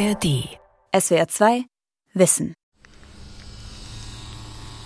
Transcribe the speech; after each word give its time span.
ARD. 0.00 0.48
SWR 0.98 1.28
2 1.28 1.64
Wissen. 2.14 2.54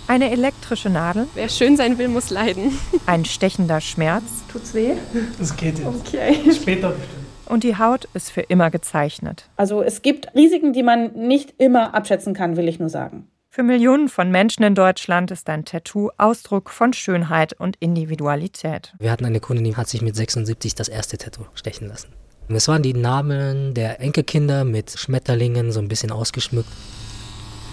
Eine 0.07 0.29
elektrische 0.29 0.89
Nadel. 0.89 1.29
Wer 1.35 1.47
schön 1.47 1.77
sein 1.77 1.97
will, 1.97 2.09
muss 2.09 2.31
leiden. 2.31 2.77
Ein 3.05 3.23
stechender 3.23 3.79
Schmerz. 3.79 4.23
Tut's 4.51 4.73
weh? 4.73 4.95
Das 5.39 5.55
geht 5.55 5.79
jetzt. 5.79 5.87
Okay. 5.87 6.51
Später 6.51 6.89
bestimmt. 6.89 7.25
Und 7.45 7.63
die 7.63 7.77
Haut 7.77 8.09
ist 8.13 8.29
für 8.29 8.41
immer 8.41 8.69
gezeichnet. 8.71 9.47
Also 9.55 9.81
es 9.81 10.01
gibt 10.01 10.35
Risiken, 10.35 10.73
die 10.73 10.83
man 10.83 11.13
nicht 11.13 11.53
immer 11.59 11.93
abschätzen 11.93 12.33
kann, 12.33 12.57
will 12.57 12.67
ich 12.67 12.79
nur 12.79 12.89
sagen. 12.89 13.29
Für 13.49 13.63
Millionen 13.63 14.09
von 14.09 14.31
Menschen 14.31 14.63
in 14.63 14.75
Deutschland 14.75 15.31
ist 15.31 15.49
ein 15.49 15.63
Tattoo 15.63 16.09
Ausdruck 16.17 16.69
von 16.71 16.91
Schönheit 16.91 17.53
und 17.53 17.77
Individualität. 17.79 18.93
Wir 18.99 19.11
hatten 19.11 19.23
eine 19.23 19.39
Kundin, 19.39 19.63
die 19.63 19.77
hat 19.77 19.87
sich 19.87 20.01
mit 20.01 20.17
76 20.17 20.75
das 20.75 20.89
erste 20.89 21.17
Tattoo 21.17 21.45
stechen 21.53 21.87
lassen. 21.87 22.09
Und 22.47 22.55
es 22.55 22.67
waren 22.67 22.83
die 22.83 22.93
Namen 22.93 23.73
der 23.73 23.99
Enkelkinder 23.99 24.65
mit 24.65 24.91
Schmetterlingen 24.91 25.71
so 25.71 25.79
ein 25.79 25.87
bisschen 25.87 26.11
ausgeschmückt. 26.11 26.69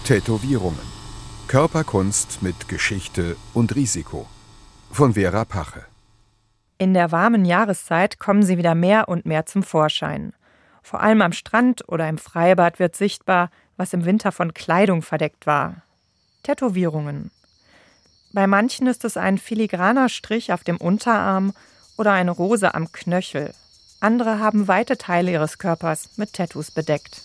Tätowierungen. 0.05 0.80
Körperkunst 1.47 2.43
mit 2.43 2.69
Geschichte 2.69 3.37
und 3.53 3.77
Risiko. 3.77 4.27
Von 4.91 5.15
Vera 5.15 5.45
Pache. 5.45 5.85
In 6.79 6.95
der 6.95 7.13
warmen 7.13 7.45
Jahreszeit 7.45 8.19
kommen 8.19 8.43
sie 8.43 8.57
wieder 8.57 8.75
mehr 8.75 9.09
und 9.09 9.27
mehr 9.27 9.45
zum 9.47 9.63
Vorschein. 9.63 10.33
Vor 10.83 11.01
allem 11.01 11.23
am 11.23 11.33
Strand 11.33 11.87
oder 11.89 12.09
im 12.09 12.19
Freibad 12.19 12.79
wird 12.79 12.97
sichtbar, 12.97 13.51
was 13.77 13.93
im 13.93 14.05
Winter 14.05 14.33
von 14.33 14.55
Kleidung 14.55 15.02
verdeckt 15.02 15.47
war. 15.47 15.83
Tätowierungen. 16.43 17.30
Bei 18.33 18.47
manchen 18.47 18.87
ist 18.87 19.05
es 19.05 19.16
ein 19.16 19.39
filigraner 19.39 20.09
Strich 20.09 20.52
auf 20.52 20.65
dem 20.65 20.79
Unterarm 20.79 21.52
oder 21.99 22.13
eine 22.13 22.30
Rose 22.30 22.75
am 22.75 22.91
Knöchel. 22.91 23.52
Andere 24.02 24.41
haben 24.41 24.66
weite 24.66 24.98
Teile 24.98 25.30
ihres 25.30 25.59
Körpers 25.59 26.10
mit 26.16 26.33
Tattoos 26.33 26.73
bedeckt. 26.73 27.23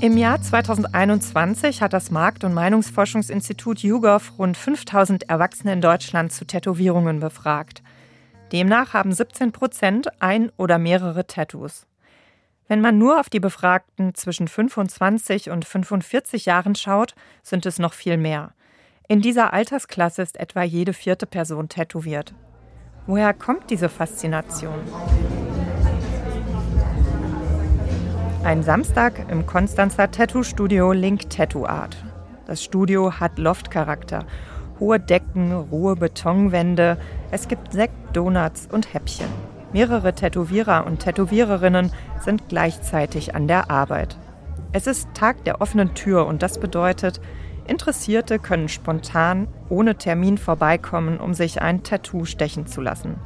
Im 0.00 0.16
Jahr 0.16 0.42
2021 0.42 1.82
hat 1.82 1.92
das 1.92 2.10
Markt- 2.10 2.42
und 2.42 2.52
Meinungsforschungsinstitut 2.52 3.78
YouGov 3.78 4.32
rund 4.40 4.56
5000 4.56 5.28
Erwachsene 5.28 5.74
in 5.74 5.80
Deutschland 5.80 6.32
zu 6.32 6.44
Tätowierungen 6.44 7.20
befragt. 7.20 7.84
Demnach 8.50 8.92
haben 8.92 9.12
17 9.12 9.52
Prozent 9.52 10.08
ein 10.20 10.50
oder 10.56 10.78
mehrere 10.78 11.28
Tattoos. 11.28 11.87
Wenn 12.68 12.82
man 12.82 12.98
nur 12.98 13.18
auf 13.18 13.30
die 13.30 13.40
Befragten 13.40 14.14
zwischen 14.14 14.46
25 14.46 15.48
und 15.48 15.64
45 15.64 16.44
Jahren 16.44 16.74
schaut, 16.74 17.14
sind 17.42 17.64
es 17.64 17.78
noch 17.78 17.94
viel 17.94 18.18
mehr. 18.18 18.52
In 19.08 19.22
dieser 19.22 19.54
Altersklasse 19.54 20.20
ist 20.20 20.38
etwa 20.38 20.62
jede 20.62 20.92
vierte 20.92 21.24
Person 21.24 21.70
tätowiert. 21.70 22.34
Woher 23.06 23.32
kommt 23.32 23.70
diese 23.70 23.88
Faszination? 23.88 24.74
Ein 28.44 28.62
Samstag 28.62 29.30
im 29.30 29.46
Konstanzer 29.46 30.10
Tattoo-Studio 30.10 30.92
Link 30.92 31.30
Tattoo 31.30 31.64
Art. 31.64 31.96
Das 32.46 32.62
Studio 32.62 33.18
hat 33.18 33.38
Loftcharakter. 33.38 34.26
Hohe 34.78 35.00
Decken, 35.00 35.52
rohe 35.52 35.96
Betonwände. 35.96 36.98
Es 37.30 37.48
gibt 37.48 37.72
Sekt, 37.72 37.94
Donuts 38.14 38.68
und 38.70 38.92
Häppchen. 38.92 39.47
Mehrere 39.72 40.14
Tätowierer 40.14 40.86
und 40.86 41.00
Tätowiererinnen 41.00 41.92
sind 42.24 42.48
gleichzeitig 42.48 43.34
an 43.34 43.48
der 43.48 43.70
Arbeit. 43.70 44.16
Es 44.72 44.86
ist 44.86 45.08
Tag 45.14 45.44
der 45.44 45.60
offenen 45.60 45.94
Tür 45.94 46.26
und 46.26 46.42
das 46.42 46.58
bedeutet, 46.58 47.20
Interessierte 47.66 48.38
können 48.38 48.68
spontan 48.68 49.46
ohne 49.68 49.96
Termin 49.96 50.38
vorbeikommen, 50.38 51.20
um 51.20 51.34
sich 51.34 51.60
ein 51.60 51.82
Tattoo 51.82 52.24
stechen 52.24 52.66
zu 52.66 52.80
lassen. 52.80 53.16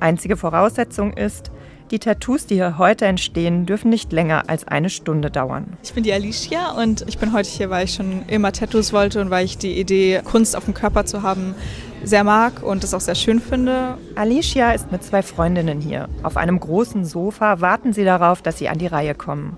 Einzige 0.00 0.36
Voraussetzung 0.36 1.12
ist, 1.12 1.52
die 1.92 2.00
Tattoos, 2.00 2.46
die 2.46 2.56
hier 2.56 2.76
heute 2.76 3.06
entstehen, 3.06 3.64
dürfen 3.64 3.88
nicht 3.88 4.12
länger 4.12 4.44
als 4.48 4.66
eine 4.66 4.90
Stunde 4.90 5.30
dauern. 5.30 5.78
Ich 5.82 5.94
bin 5.94 6.02
die 6.04 6.12
Alicia 6.12 6.72
und 6.72 7.04
ich 7.08 7.18
bin 7.18 7.32
heute 7.32 7.48
hier, 7.48 7.70
weil 7.70 7.84
ich 7.84 7.94
schon 7.94 8.24
immer 8.26 8.52
Tattoos 8.52 8.92
wollte 8.92 9.20
und 9.20 9.30
weil 9.30 9.44
ich 9.44 9.56
die 9.58 9.78
Idee, 9.78 10.20
Kunst 10.24 10.54
auf 10.54 10.66
dem 10.66 10.74
Körper 10.74 11.06
zu 11.06 11.22
haben, 11.22 11.54
sehr 12.04 12.24
mag 12.24 12.62
und 12.62 12.84
es 12.84 12.94
auch 12.94 13.00
sehr 13.00 13.14
schön 13.14 13.40
finde. 13.40 13.98
Alicia 14.14 14.72
ist 14.72 14.90
mit 14.92 15.02
zwei 15.02 15.22
Freundinnen 15.22 15.80
hier. 15.80 16.08
Auf 16.22 16.36
einem 16.36 16.58
großen 16.58 17.04
Sofa 17.04 17.60
warten 17.60 17.92
sie 17.92 18.04
darauf, 18.04 18.42
dass 18.42 18.58
sie 18.58 18.68
an 18.68 18.78
die 18.78 18.86
Reihe 18.86 19.14
kommen. 19.14 19.56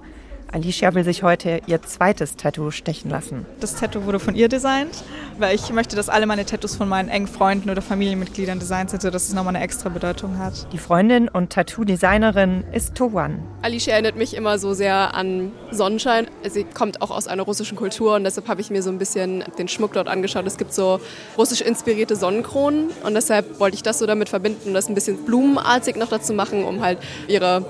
Alicia 0.52 0.94
will 0.94 1.04
sich 1.04 1.22
heute 1.22 1.60
ihr 1.66 1.80
zweites 1.82 2.34
Tattoo 2.34 2.72
stechen 2.72 3.08
lassen. 3.08 3.46
Das 3.60 3.76
Tattoo 3.76 4.04
wurde 4.04 4.18
von 4.18 4.34
ihr 4.34 4.48
designt, 4.48 5.04
weil 5.38 5.54
ich 5.54 5.70
möchte, 5.70 5.94
dass 5.94 6.08
alle 6.08 6.26
meine 6.26 6.44
Tattoos 6.44 6.74
von 6.74 6.88
meinen 6.88 7.08
engen 7.08 7.28
Freunden 7.28 7.70
oder 7.70 7.82
Familienmitgliedern 7.82 8.58
designt 8.58 8.90
sind, 8.90 9.02
sodass 9.02 9.28
es 9.28 9.32
nochmal 9.32 9.54
eine 9.54 9.64
extra 9.64 9.90
Bedeutung 9.90 10.38
hat. 10.38 10.66
Die 10.72 10.78
Freundin 10.78 11.28
und 11.28 11.52
Tattoo-Designerin 11.52 12.64
ist 12.72 12.96
Towan. 12.96 13.42
Alicia 13.62 13.92
erinnert 13.92 14.16
mich 14.16 14.34
immer 14.34 14.58
so 14.58 14.74
sehr 14.74 15.14
an 15.14 15.52
Sonnenschein. 15.70 16.26
Sie 16.48 16.64
kommt 16.64 17.00
auch 17.00 17.12
aus 17.12 17.28
einer 17.28 17.44
russischen 17.44 17.76
Kultur 17.76 18.16
und 18.16 18.24
deshalb 18.24 18.48
habe 18.48 18.60
ich 18.60 18.70
mir 18.70 18.82
so 18.82 18.90
ein 18.90 18.98
bisschen 18.98 19.44
den 19.56 19.68
Schmuck 19.68 19.92
dort 19.92 20.08
angeschaut. 20.08 20.46
Es 20.46 20.56
gibt 20.56 20.74
so 20.74 21.00
russisch 21.38 21.60
inspirierte 21.60 22.16
Sonnenkronen 22.16 22.90
und 23.04 23.14
deshalb 23.14 23.60
wollte 23.60 23.76
ich 23.76 23.84
das 23.84 24.00
so 24.00 24.06
damit 24.06 24.28
verbinden 24.28 24.68
und 24.68 24.74
das 24.74 24.88
ein 24.88 24.96
bisschen 24.96 25.24
blumenartig 25.24 25.94
noch 25.94 26.08
dazu 26.08 26.32
machen, 26.32 26.64
um 26.64 26.82
halt 26.82 26.98
ihre 27.28 27.64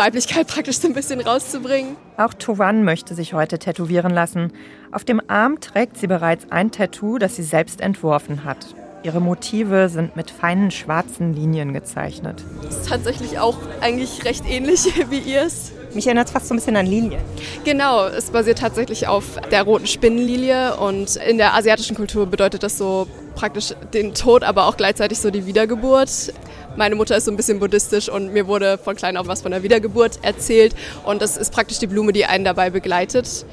Weiblichkeit 0.00 0.46
praktisch 0.46 0.78
so 0.78 0.88
ein 0.88 0.94
bisschen 0.94 1.20
rauszubringen. 1.20 1.94
Auch 2.16 2.32
Towan 2.32 2.84
möchte 2.84 3.14
sich 3.14 3.34
heute 3.34 3.58
tätowieren 3.58 4.10
lassen. 4.10 4.50
Auf 4.92 5.04
dem 5.04 5.20
Arm 5.28 5.60
trägt 5.60 5.98
sie 5.98 6.06
bereits 6.06 6.50
ein 6.50 6.70
Tattoo, 6.70 7.18
das 7.18 7.36
sie 7.36 7.42
selbst 7.42 7.82
entworfen 7.82 8.44
hat. 8.44 8.74
Ihre 9.02 9.20
Motive 9.20 9.90
sind 9.90 10.16
mit 10.16 10.30
feinen 10.30 10.70
schwarzen 10.70 11.34
Linien 11.34 11.74
gezeichnet. 11.74 12.42
Das 12.62 12.76
ist 12.76 12.88
tatsächlich 12.88 13.38
auch 13.38 13.58
eigentlich 13.82 14.24
recht 14.24 14.44
ähnlich 14.48 14.86
wie 15.10 15.18
ihrs. 15.18 15.72
Mich 15.92 16.06
erinnert 16.06 16.28
es 16.28 16.32
fast 16.32 16.48
so 16.48 16.54
ein 16.54 16.58
bisschen 16.58 16.76
an 16.76 16.86
Lilien. 16.86 17.20
Genau, 17.64 18.06
es 18.06 18.30
basiert 18.30 18.58
tatsächlich 18.58 19.06
auf 19.06 19.24
der 19.50 19.64
roten 19.64 19.86
Spinnenlilie 19.86 20.76
und 20.76 21.16
in 21.16 21.36
der 21.36 21.54
asiatischen 21.54 21.96
Kultur 21.96 22.26
bedeutet 22.26 22.62
das 22.62 22.78
so 22.78 23.06
praktisch 23.34 23.74
den 23.92 24.14
Tod, 24.14 24.44
aber 24.44 24.66
auch 24.66 24.76
gleichzeitig 24.76 25.18
so 25.18 25.30
die 25.30 25.46
Wiedergeburt. 25.46 26.32
Meine 26.76 26.94
Mutter 26.94 27.16
ist 27.16 27.24
so 27.24 27.30
ein 27.30 27.36
bisschen 27.36 27.58
buddhistisch 27.58 28.08
und 28.08 28.32
mir 28.32 28.46
wurde 28.46 28.78
von 28.78 28.96
klein 28.96 29.16
auf 29.16 29.26
was 29.26 29.42
von 29.42 29.50
der 29.50 29.62
Wiedergeburt 29.62 30.20
erzählt 30.22 30.74
und 31.04 31.20
das 31.20 31.36
ist 31.36 31.52
praktisch 31.52 31.78
die 31.78 31.86
Blume, 31.86 32.12
die 32.12 32.24
einen 32.26 32.44
dabei 32.44 32.70
begleitet. 32.70 33.44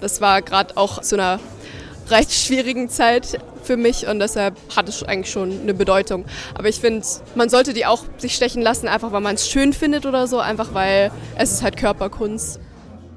Das 0.00 0.20
war 0.20 0.42
gerade 0.42 0.76
auch 0.76 1.00
zu 1.00 1.16
einer 1.16 1.40
recht 2.10 2.32
schwierigen 2.32 2.88
Zeit 2.88 3.38
für 3.62 3.76
mich 3.76 4.06
und 4.06 4.18
deshalb 4.18 4.56
hat 4.74 4.88
es 4.88 5.02
eigentlich 5.02 5.30
schon 5.30 5.60
eine 5.60 5.74
Bedeutung. 5.74 6.24
Aber 6.54 6.68
ich 6.68 6.80
finde, 6.80 7.06
man 7.34 7.48
sollte 7.48 7.74
die 7.74 7.86
auch 7.86 8.04
sich 8.16 8.34
stechen 8.34 8.62
lassen, 8.62 8.88
einfach 8.88 9.12
weil 9.12 9.20
man 9.20 9.34
es 9.34 9.48
schön 9.48 9.72
findet 9.72 10.06
oder 10.06 10.26
so, 10.26 10.38
einfach 10.38 10.74
weil 10.74 11.10
es 11.36 11.52
ist 11.52 11.62
halt 11.62 11.76
Körperkunst. 11.76 12.60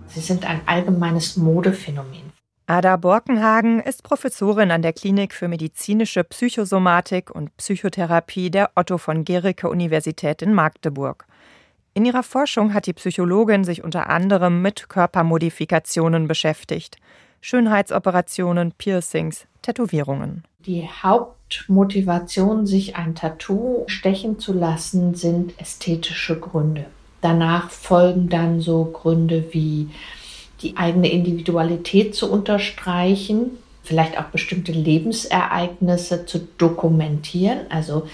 Sie 0.07 0.19
sind 0.19 0.45
ein 0.45 0.61
allgemeines 0.65 1.37
Modephänomen. 1.37 2.30
Ada 2.67 2.95
Borkenhagen 2.95 3.81
ist 3.81 4.03
Professorin 4.03 4.71
an 4.71 4.81
der 4.81 4.93
Klinik 4.93 5.33
für 5.33 5.47
medizinische 5.47 6.23
Psychosomatik 6.23 7.29
und 7.29 7.55
Psychotherapie 7.57 8.49
der 8.49 8.71
Otto 8.75 8.97
von 8.97 9.25
Gericke 9.25 9.69
Universität 9.69 10.41
in 10.41 10.53
Magdeburg. 10.53 11.25
In 11.93 12.05
ihrer 12.05 12.23
Forschung 12.23 12.73
hat 12.73 12.85
die 12.85 12.93
Psychologin 12.93 13.65
sich 13.65 13.83
unter 13.83 14.09
anderem 14.09 14.61
mit 14.61 14.87
Körpermodifikationen 14.87 16.27
beschäftigt. 16.27 16.97
Schönheitsoperationen, 17.41 18.71
Piercings, 18.77 19.45
Tätowierungen. 19.61 20.45
Die 20.65 20.87
Hauptmotivation, 20.87 22.65
sich 22.67 22.95
ein 22.95 23.15
Tattoo 23.15 23.83
stechen 23.87 24.39
zu 24.39 24.53
lassen, 24.53 25.15
sind 25.15 25.59
ästhetische 25.59 26.39
Gründe. 26.39 26.85
Danach 27.19 27.69
folgen 27.69 28.29
dann 28.29 28.61
so 28.61 28.85
Gründe 28.85 29.49
wie 29.51 29.89
die 30.61 30.77
eigene 30.77 31.11
Individualität 31.11 32.15
zu 32.15 32.31
unterstreichen, 32.31 33.57
vielleicht 33.83 34.19
auch 34.19 34.25
bestimmte 34.25 34.71
Lebensereignisse 34.71 36.25
zu 36.25 36.39
dokumentieren, 36.57 37.59
also 37.69 38.07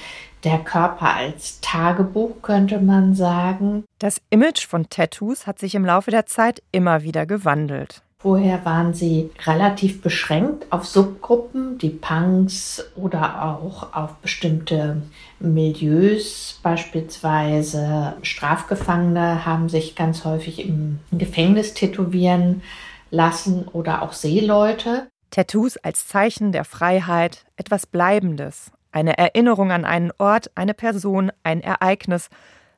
der 0.43 0.59
Körper 0.59 1.15
als 1.15 1.59
Tagebuch 1.61 2.41
könnte 2.41 2.79
man 2.79 3.15
sagen. 3.15 3.83
Das 3.99 4.21
Image 4.29 4.65
von 4.65 4.87
Tattoos 4.89 5.47
hat 5.47 5.59
sich 5.59 5.75
im 5.75 5.83
Laufe 5.83 6.11
der 6.11 6.25
Zeit 6.25 6.61
immer 6.71 7.03
wieder 7.03 7.25
gewandelt. 7.25 8.01
Vorher 8.19 8.65
waren 8.65 8.95
sie 8.95 9.29
relativ 9.45 10.01
beschränkt 10.01 10.65
auf 10.71 10.85
Subgruppen, 10.85 11.77
die 11.77 11.91
Punks 11.91 12.83
oder 12.95 13.43
auch 13.43 13.93
auf 13.93 14.15
bestimmte 14.15 15.03
Milieus. 15.39 16.59
Beispielsweise 16.63 18.15
Strafgefangene 18.23 19.45
haben 19.45 19.69
sich 19.69 19.95
ganz 19.95 20.25
häufig 20.25 20.67
im 20.67 20.99
Gefängnis 21.11 21.75
tätowieren 21.75 22.63
lassen 23.11 23.67
oder 23.67 24.01
auch 24.01 24.13
Seeleute. 24.13 25.07
Tattoos 25.29 25.77
als 25.77 26.07
Zeichen 26.07 26.51
der 26.51 26.65
Freiheit, 26.65 27.45
etwas 27.55 27.85
Bleibendes, 27.85 28.71
eine 28.91 29.15
Erinnerung 29.19 29.71
an 29.71 29.85
einen 29.85 30.11
Ort, 30.17 30.49
eine 30.55 30.73
Person, 30.73 31.31
ein 31.43 31.61
Ereignis, 31.61 32.29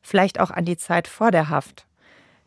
vielleicht 0.01 0.42
auch 0.42 0.51
an 0.51 0.65
die 0.65 0.77
Zeit 0.77 1.07
vor 1.07 1.31
der 1.31 1.47
Haft. 1.47 1.85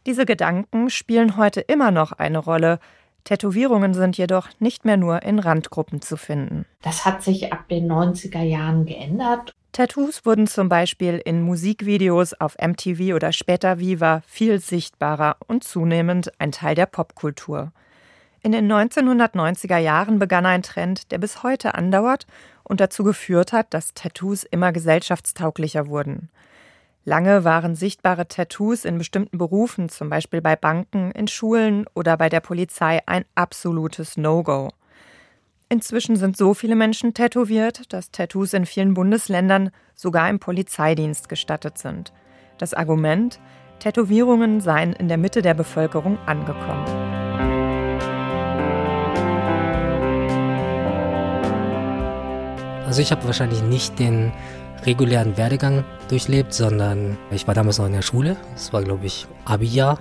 Diese 0.07 0.27
Gedanken 0.27 0.91
spielen 0.91 1.37
heute 1.37 1.61
immer 1.61 1.91
noch 1.91 2.13
eine 2.13 2.39
Rolle, 2.39 2.81
Tätowierungen 3.25 3.95
sind 3.95 4.19
jedoch 4.19 4.49
nicht 4.59 4.85
mehr 4.85 4.97
nur 4.97 5.23
in 5.23 5.39
Randgruppen 5.39 6.03
zu 6.03 6.17
finden. 6.17 6.67
Das 6.83 7.05
hat 7.05 7.23
sich 7.23 7.53
ab 7.53 7.69
den 7.69 7.91
90er 7.91 8.43
Jahren 8.43 8.85
geändert. 8.85 9.55
Tattoos 9.71 10.27
wurden 10.27 10.47
zum 10.47 10.69
Beispiel 10.69 11.21
in 11.25 11.41
Musikvideos 11.41 12.35
auf 12.35 12.57
MTV 12.59 13.15
oder 13.15 13.33
später 13.33 13.79
Viva 13.79 14.23
viel 14.27 14.61
sichtbarer 14.61 15.37
und 15.47 15.65
zunehmend 15.65 16.33
ein 16.39 16.53
Teil 16.53 16.75
der 16.75 16.87
Popkultur. 16.87 17.73
In 18.43 18.53
den 18.53 18.71
1990er 18.71 19.79
Jahren 19.79 20.19
begann 20.19 20.45
ein 20.45 20.63
Trend, 20.63 21.11
der 21.13 21.19
bis 21.19 21.43
heute 21.45 21.75
andauert 21.75 22.27
und 22.65 22.81
dazu 22.81 23.05
geführt 23.05 23.53
hat, 23.53 23.73
dass 23.73 23.95
Tattoos 23.95 24.43
immer 24.43 24.73
gesellschaftstauglicher 24.73 25.87
wurden. 25.87 26.29
Lange 27.05 27.43
waren 27.43 27.75
sichtbare 27.75 28.29
Tattoos 28.29 28.85
in 28.85 28.97
bestimmten 28.97 29.37
Berufen, 29.37 29.89
zum 29.89 30.09
Beispiel 30.09 30.41
bei 30.41 30.55
Banken, 30.55 31.11
in 31.11 31.27
Schulen 31.27 31.85
oder 31.95 32.17
bei 32.17 32.29
der 32.29 32.39
Polizei, 32.39 33.01
ein 33.07 33.25
absolutes 33.35 34.17
No-Go. 34.17 34.69
Inzwischen 35.69 36.15
sind 36.15 36.37
so 36.37 36.55
viele 36.55 36.77
Menschen 36.77 37.13
tätowiert, 37.13 37.93
dass 37.93 38.13
Tattoos 38.13 38.53
in 38.53 38.67
vielen 38.67 38.95
Bundesländern 38.95 39.71
sogar 39.97 40.31
im 40.31 40.39
Polizeidienst 40.39 41.29
gestattet 41.29 41.77
sind. 41.77 42.13
Das 42.59 42.73
Argument, 42.73 43.41
Tätowierungen 43.81 44.61
seien 44.61 44.93
in 44.93 45.09
der 45.09 45.19
Mitte 45.19 45.43
der 45.43 45.55
Bevölkerung 45.55 46.19
angekommen. 46.27 46.85
Also 52.87 53.03
ich 53.03 53.11
habe 53.11 53.25
wahrscheinlich 53.25 53.63
nicht 53.63 53.99
den 53.99 54.33
regulären 54.85 55.37
Werdegang 55.37 55.85
durchlebt, 56.09 56.53
sondern 56.53 57.19
ich 57.31 57.47
war 57.47 57.55
damals 57.55 57.79
noch 57.79 57.87
in 57.87 57.93
der 57.93 58.03
Schule. 58.03 58.37
Das 58.53 58.73
war, 58.73 58.83
glaube 58.83 59.07
ich, 59.07 59.27
Abi-Jahr. 59.45 60.01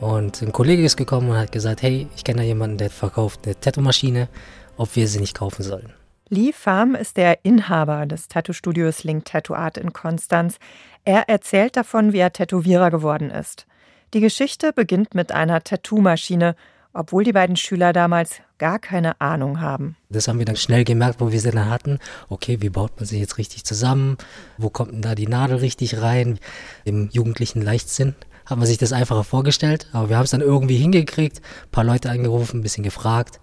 Und 0.00 0.42
ein 0.42 0.52
Kollege 0.52 0.84
ist 0.84 0.96
gekommen 0.96 1.30
und 1.30 1.38
hat 1.38 1.52
gesagt, 1.52 1.82
hey, 1.82 2.06
ich 2.14 2.24
kenne 2.24 2.38
da 2.38 2.44
jemanden, 2.44 2.78
der 2.78 2.90
verkauft 2.90 3.40
eine 3.46 3.58
Tattoo-Maschine, 3.58 4.28
ob 4.76 4.94
wir 4.94 5.08
sie 5.08 5.20
nicht 5.20 5.36
kaufen 5.36 5.62
sollen. 5.62 5.92
Lee 6.28 6.52
Pham 6.52 6.94
ist 6.94 7.16
der 7.16 7.44
Inhaber 7.44 8.04
des 8.04 8.28
Tattoo-Studios 8.28 9.04
Link 9.04 9.24
Tattoo 9.24 9.54
Art 9.54 9.78
in 9.78 9.92
Konstanz. 9.92 10.58
Er 11.04 11.28
erzählt 11.28 11.76
davon, 11.76 12.12
wie 12.12 12.18
er 12.18 12.32
Tätowierer 12.32 12.90
geworden 12.90 13.30
ist. 13.30 13.66
Die 14.12 14.20
Geschichte 14.20 14.72
beginnt 14.72 15.14
mit 15.14 15.32
einer 15.32 15.62
Tattoo-Maschine 15.62 16.56
obwohl 16.96 17.24
die 17.24 17.32
beiden 17.32 17.56
Schüler 17.56 17.92
damals 17.92 18.40
gar 18.58 18.78
keine 18.78 19.20
Ahnung 19.20 19.60
haben. 19.60 19.96
Das 20.08 20.28
haben 20.28 20.38
wir 20.38 20.46
dann 20.46 20.56
schnell 20.56 20.84
gemerkt, 20.84 21.20
wo 21.20 21.32
wir 21.32 21.40
sie 21.40 21.50
dann 21.50 21.68
hatten. 21.70 21.98
Okay, 22.28 22.58
wie 22.60 22.70
baut 22.70 22.96
man 22.96 23.06
sie 23.06 23.18
jetzt 23.18 23.38
richtig 23.38 23.64
zusammen? 23.64 24.16
Wo 24.58 24.70
kommt 24.70 24.92
denn 24.92 25.02
da 25.02 25.14
die 25.14 25.26
Nadel 25.26 25.58
richtig 25.58 26.00
rein? 26.00 26.38
Im 26.84 27.08
jugendlichen 27.10 27.62
Leichtsinn 27.62 28.14
hat 28.44 28.58
man 28.58 28.66
sich 28.66 28.78
das 28.78 28.92
einfacher 28.92 29.24
vorgestellt, 29.24 29.88
aber 29.92 30.08
wir 30.08 30.16
haben 30.16 30.24
es 30.24 30.30
dann 30.30 30.40
irgendwie 30.40 30.76
hingekriegt, 30.76 31.38
ein 31.38 31.70
paar 31.70 31.84
Leute 31.84 32.10
angerufen, 32.10 32.60
ein 32.60 32.62
bisschen 32.62 32.84
gefragt 32.84 33.40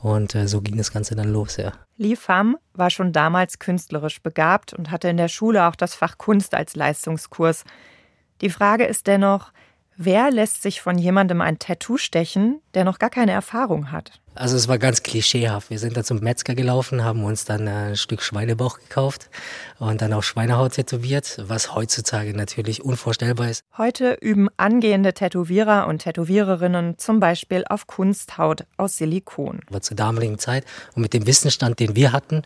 und 0.00 0.36
äh, 0.36 0.46
so 0.46 0.60
ging 0.60 0.76
das 0.76 0.92
Ganze 0.92 1.16
dann 1.16 1.32
los, 1.32 1.56
ja. 1.56 1.72
Li 1.96 2.14
Pham 2.14 2.56
war 2.72 2.90
schon 2.90 3.12
damals 3.12 3.58
künstlerisch 3.58 4.22
begabt 4.22 4.72
und 4.72 4.92
hatte 4.92 5.08
in 5.08 5.16
der 5.16 5.28
Schule 5.28 5.66
auch 5.66 5.74
das 5.74 5.94
Fach 5.94 6.16
Kunst 6.16 6.54
als 6.54 6.76
Leistungskurs. 6.76 7.64
Die 8.40 8.50
Frage 8.50 8.84
ist 8.84 9.08
dennoch, 9.08 9.50
Wer 9.98 10.30
lässt 10.30 10.60
sich 10.60 10.82
von 10.82 10.98
jemandem 10.98 11.40
ein 11.40 11.58
Tattoo 11.58 11.96
stechen, 11.96 12.60
der 12.74 12.84
noch 12.84 12.98
gar 12.98 13.08
keine 13.08 13.32
Erfahrung 13.32 13.92
hat? 13.92 14.20
Also 14.36 14.56
es 14.56 14.68
war 14.68 14.78
ganz 14.78 15.02
klischeehaft. 15.02 15.70
Wir 15.70 15.78
sind 15.78 15.96
da 15.96 16.04
zum 16.04 16.18
Metzger 16.20 16.54
gelaufen, 16.54 17.02
haben 17.02 17.24
uns 17.24 17.46
dann 17.46 17.66
ein 17.66 17.96
Stück 17.96 18.22
Schweinebauch 18.22 18.78
gekauft 18.78 19.30
und 19.78 20.02
dann 20.02 20.12
auch 20.12 20.22
Schweinehaut 20.22 20.72
tätowiert, 20.72 21.42
was 21.46 21.74
heutzutage 21.74 22.36
natürlich 22.36 22.84
unvorstellbar 22.84 23.48
ist. 23.48 23.64
Heute 23.78 24.18
üben 24.20 24.48
angehende 24.58 25.14
Tätowierer 25.14 25.86
und 25.86 26.00
Tätowiererinnen 26.00 26.98
zum 26.98 27.18
Beispiel 27.18 27.64
auf 27.68 27.86
Kunsthaut 27.86 28.66
aus 28.76 28.98
Silikon. 28.98 29.60
Aber 29.68 29.80
zur 29.80 29.96
damaligen 29.96 30.38
Zeit 30.38 30.66
und 30.94 31.02
mit 31.02 31.14
dem 31.14 31.26
Wissensstand, 31.26 31.80
den 31.80 31.96
wir 31.96 32.12
hatten, 32.12 32.42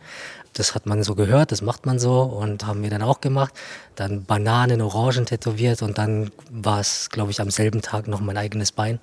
das 0.53 0.75
hat 0.75 0.85
man 0.85 1.03
so 1.03 1.15
gehört, 1.15 1.51
das 1.51 1.61
macht 1.61 1.85
man 1.85 1.99
so 1.99 2.21
und 2.21 2.65
haben 2.65 2.83
wir 2.83 2.89
dann 2.89 3.01
auch 3.01 3.19
gemacht. 3.19 3.53
Dann 3.95 4.23
Bananen, 4.23 4.81
Orangen 4.81 5.25
tätowiert 5.25 5.81
und 5.81 5.97
dann 5.97 6.31
war 6.49 6.79
es, 6.79 7.09
glaube 7.09 7.31
ich, 7.31 7.41
am 7.41 7.49
selben 7.51 7.81
Tag 7.81 8.07
noch 8.07 8.21
mein 8.21 8.37
eigenes 8.37 8.71
Bein. 8.71 8.99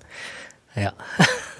Ja. 0.78 0.92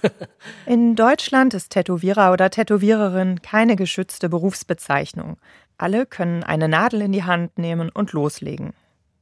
In 0.66 0.94
Deutschland 0.94 1.54
ist 1.54 1.70
Tätowierer 1.70 2.32
oder 2.32 2.50
Tätowiererin 2.50 3.42
keine 3.42 3.76
geschützte 3.76 4.28
Berufsbezeichnung. 4.28 5.38
Alle 5.76 6.06
können 6.06 6.44
eine 6.44 6.68
Nadel 6.68 7.02
in 7.02 7.12
die 7.12 7.24
Hand 7.24 7.56
nehmen 7.58 7.88
und 7.88 8.12
loslegen. 8.12 8.72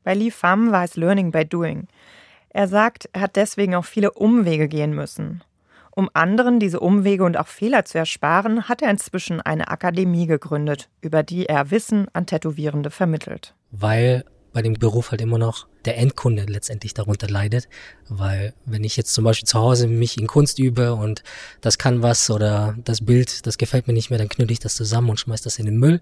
Bei 0.04 0.14
Lee 0.14 0.30
Pham 0.30 0.72
war 0.72 0.84
es 0.84 0.96
Learning 0.96 1.30
by 1.30 1.44
Doing. 1.44 1.88
Er 2.48 2.68
sagt, 2.68 3.08
er 3.12 3.22
hat 3.22 3.36
deswegen 3.36 3.74
auch 3.74 3.84
viele 3.84 4.12
Umwege 4.12 4.68
gehen 4.68 4.94
müssen. 4.94 5.42
Um 5.90 6.10
anderen 6.12 6.60
diese 6.60 6.80
Umwege 6.80 7.24
und 7.24 7.36
auch 7.36 7.46
Fehler 7.46 7.84
zu 7.84 7.98
ersparen, 7.98 8.68
hat 8.68 8.82
er 8.82 8.90
inzwischen 8.90 9.40
eine 9.40 9.68
Akademie 9.68 10.26
gegründet, 10.26 10.88
über 11.00 11.22
die 11.22 11.46
er 11.46 11.70
Wissen 11.70 12.06
an 12.12 12.26
Tätowierende 12.26 12.90
vermittelt. 12.90 13.54
Weil 13.70 14.24
bei 14.56 14.62
dem 14.62 14.72
Beruf 14.72 15.10
halt 15.10 15.20
immer 15.20 15.36
noch 15.36 15.66
der 15.84 15.98
Endkunde 15.98 16.46
letztendlich 16.48 16.94
darunter 16.94 17.28
leidet. 17.28 17.68
Weil 18.08 18.54
wenn 18.64 18.84
ich 18.84 18.96
jetzt 18.96 19.12
zum 19.12 19.24
Beispiel 19.24 19.46
zu 19.46 19.58
Hause 19.58 19.86
mich 19.86 20.18
in 20.18 20.26
Kunst 20.26 20.58
übe 20.58 20.94
und 20.94 21.22
das 21.60 21.76
kann 21.76 22.00
was 22.00 22.30
oder 22.30 22.74
das 22.82 23.04
Bild, 23.04 23.46
das 23.46 23.58
gefällt 23.58 23.86
mir 23.86 23.92
nicht 23.92 24.08
mehr, 24.08 24.18
dann 24.18 24.30
knülle 24.30 24.50
ich 24.50 24.58
das 24.58 24.74
zusammen 24.74 25.10
und 25.10 25.20
schmeiß 25.20 25.42
das 25.42 25.58
in 25.58 25.66
den 25.66 25.76
Müll. 25.76 26.00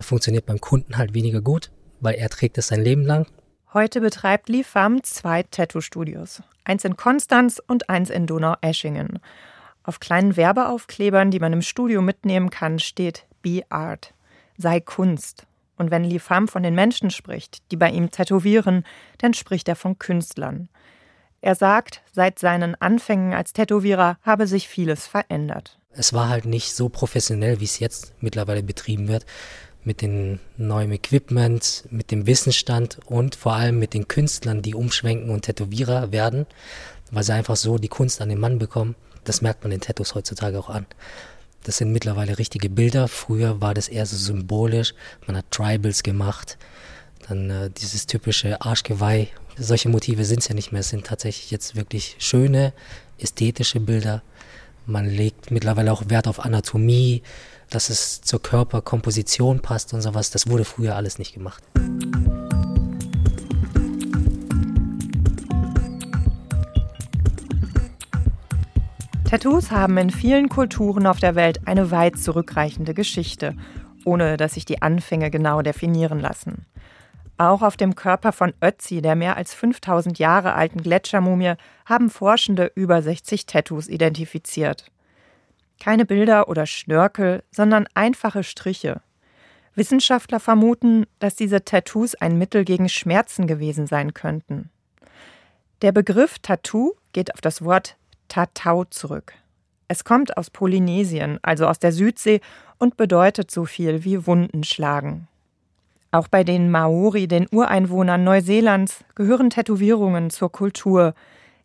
funktioniert 0.00 0.44
beim 0.44 0.60
Kunden 0.60 0.98
halt 0.98 1.14
weniger 1.14 1.40
gut, 1.40 1.70
weil 2.00 2.16
er 2.16 2.28
trägt 2.30 2.58
es 2.58 2.66
sein 2.66 2.82
Leben 2.82 3.06
lang. 3.06 3.28
Heute 3.72 4.00
betreibt 4.00 4.48
Lee 4.48 4.64
Pham 4.64 5.04
zwei 5.04 5.44
Tattoo-Studios. 5.44 6.42
Eins 6.64 6.84
in 6.84 6.96
Konstanz 6.96 7.62
und 7.64 7.88
eins 7.88 8.10
in 8.10 8.26
Donau-Eschingen. 8.26 9.20
Auf 9.84 10.00
kleinen 10.00 10.36
Werbeaufklebern, 10.36 11.30
die 11.30 11.38
man 11.38 11.52
im 11.52 11.62
Studio 11.62 12.02
mitnehmen 12.02 12.50
kann, 12.50 12.80
steht 12.80 13.24
Be 13.40 13.62
Art. 13.68 14.14
Sei 14.58 14.80
Kunst. 14.80 15.46
Und 15.76 15.90
wenn 15.90 16.04
Li 16.04 16.18
Pham 16.18 16.48
von 16.48 16.62
den 16.62 16.74
Menschen 16.74 17.10
spricht, 17.10 17.70
die 17.70 17.76
bei 17.76 17.90
ihm 17.90 18.10
tätowieren, 18.10 18.84
dann 19.18 19.34
spricht 19.34 19.68
er 19.68 19.76
von 19.76 19.98
Künstlern. 19.98 20.68
Er 21.40 21.54
sagt, 21.54 22.02
seit 22.12 22.38
seinen 22.38 22.74
Anfängen 22.80 23.34
als 23.34 23.52
Tätowierer 23.52 24.16
habe 24.22 24.46
sich 24.46 24.68
vieles 24.68 25.06
verändert. 25.06 25.78
Es 25.92 26.12
war 26.12 26.28
halt 26.28 26.46
nicht 26.46 26.74
so 26.74 26.88
professionell, 26.88 27.60
wie 27.60 27.64
es 27.64 27.78
jetzt 27.78 28.14
mittlerweile 28.20 28.62
betrieben 28.62 29.08
wird, 29.08 29.26
mit 29.84 30.00
dem 30.00 30.40
neuen 30.56 30.90
Equipment, 30.92 31.84
mit 31.90 32.10
dem 32.10 32.26
Wissensstand 32.26 32.98
und 33.04 33.34
vor 33.34 33.52
allem 33.52 33.78
mit 33.78 33.94
den 33.94 34.08
Künstlern, 34.08 34.62
die 34.62 34.74
umschwenken 34.74 35.30
und 35.30 35.42
Tätowierer 35.42 36.12
werden, 36.12 36.46
weil 37.10 37.22
sie 37.22 37.34
einfach 37.34 37.56
so 37.56 37.78
die 37.78 37.88
Kunst 37.88 38.20
an 38.20 38.30
den 38.30 38.40
Mann 38.40 38.58
bekommen. 38.58 38.94
Das 39.24 39.42
merkt 39.42 39.62
man 39.62 39.70
den 39.70 39.80
Tattoos 39.80 40.14
heutzutage 40.14 40.58
auch 40.58 40.70
an. 40.70 40.86
Das 41.64 41.78
sind 41.78 41.92
mittlerweile 41.92 42.38
richtige 42.38 42.68
Bilder. 42.68 43.08
Früher 43.08 43.60
war 43.60 43.74
das 43.74 43.88
eher 43.88 44.04
so 44.06 44.16
symbolisch. 44.16 44.94
Man 45.26 45.36
hat 45.36 45.50
Tribals 45.50 46.02
gemacht. 46.02 46.58
Dann 47.26 47.50
äh, 47.50 47.70
dieses 47.70 48.06
typische 48.06 48.60
Arschgeweih. 48.60 49.28
Solche 49.56 49.88
Motive 49.88 50.26
sind 50.26 50.40
es 50.40 50.48
ja 50.48 50.54
nicht 50.54 50.72
mehr. 50.72 50.80
Es 50.80 50.90
sind 50.90 51.06
tatsächlich 51.06 51.50
jetzt 51.50 51.74
wirklich 51.74 52.16
schöne, 52.18 52.74
ästhetische 53.18 53.80
Bilder. 53.80 54.22
Man 54.84 55.08
legt 55.08 55.50
mittlerweile 55.50 55.90
auch 55.90 56.10
Wert 56.10 56.28
auf 56.28 56.44
Anatomie, 56.44 57.22
dass 57.70 57.88
es 57.88 58.20
zur 58.20 58.42
Körperkomposition 58.42 59.60
passt 59.60 59.94
und 59.94 60.02
sowas. 60.02 60.30
Das 60.30 60.46
wurde 60.46 60.66
früher 60.66 60.96
alles 60.96 61.18
nicht 61.18 61.32
gemacht. 61.32 61.62
Tattoos 69.34 69.72
haben 69.72 69.98
in 69.98 70.10
vielen 70.10 70.48
Kulturen 70.48 71.08
auf 71.08 71.18
der 71.18 71.34
Welt 71.34 71.66
eine 71.66 71.90
weit 71.90 72.16
zurückreichende 72.20 72.94
Geschichte, 72.94 73.56
ohne 74.04 74.36
dass 74.36 74.54
sich 74.54 74.64
die 74.64 74.80
Anfänge 74.80 75.28
genau 75.28 75.60
definieren 75.60 76.20
lassen. 76.20 76.66
Auch 77.36 77.62
auf 77.62 77.76
dem 77.76 77.96
Körper 77.96 78.30
von 78.30 78.54
Ötzi, 78.62 79.02
der 79.02 79.16
mehr 79.16 79.36
als 79.36 79.52
5000 79.52 80.20
Jahre 80.20 80.54
alten 80.54 80.80
Gletschermumie, 80.80 81.54
haben 81.84 82.10
Forschende 82.10 82.70
über 82.76 83.02
60 83.02 83.46
Tattoos 83.46 83.88
identifiziert. 83.88 84.92
Keine 85.80 86.06
Bilder 86.06 86.48
oder 86.48 86.64
Schnörkel, 86.64 87.42
sondern 87.50 87.88
einfache 87.92 88.44
Striche. 88.44 89.00
Wissenschaftler 89.74 90.38
vermuten, 90.38 91.06
dass 91.18 91.34
diese 91.34 91.64
Tattoos 91.64 92.14
ein 92.14 92.38
Mittel 92.38 92.64
gegen 92.64 92.88
Schmerzen 92.88 93.48
gewesen 93.48 93.88
sein 93.88 94.14
könnten. 94.14 94.70
Der 95.82 95.90
Begriff 95.90 96.38
Tattoo 96.38 96.92
geht 97.12 97.34
auf 97.34 97.40
das 97.40 97.64
Wort 97.64 97.96
Tatau 98.28 98.84
zurück. 98.84 99.34
Es 99.88 100.04
kommt 100.04 100.36
aus 100.36 100.50
Polynesien, 100.50 101.38
also 101.42 101.66
aus 101.66 101.78
der 101.78 101.92
Südsee, 101.92 102.40
und 102.78 102.96
bedeutet 102.96 103.50
so 103.50 103.64
viel 103.64 104.04
wie 104.04 104.26
Wunden 104.26 104.64
schlagen. 104.64 105.28
Auch 106.10 106.28
bei 106.28 106.44
den 106.44 106.70
Maori, 106.70 107.26
den 107.26 107.48
Ureinwohnern 107.50 108.22
Neuseelands, 108.22 109.04
gehören 109.14 109.50
Tätowierungen 109.50 110.30
zur 110.30 110.50
Kultur. 110.50 111.14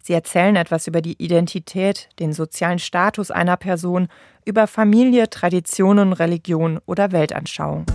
Sie 0.02 0.14
erzählen 0.14 0.56
etwas 0.56 0.88
über 0.88 1.02
die 1.02 1.22
Identität, 1.24 2.10
den 2.20 2.34
sozialen 2.34 2.80
Status 2.80 3.32
einer 3.32 3.58
Person, 3.58 4.08
über 4.46 4.66
Familie, 4.66 5.30
Traditionen, 5.30 6.14
Religion 6.14 6.80
oder 6.88 7.12
Weltanschauung. 7.12 7.86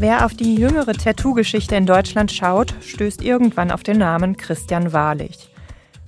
Wer 0.00 0.24
auf 0.24 0.32
die 0.32 0.54
jüngere 0.54 0.94
Tattoo-Geschichte 0.94 1.76
in 1.76 1.84
Deutschland 1.84 2.32
schaut, 2.32 2.74
stößt 2.80 3.22
irgendwann 3.22 3.70
auf 3.70 3.82
den 3.82 3.98
Namen 3.98 4.38
Christian 4.38 4.94
Wahrlich. 4.94 5.50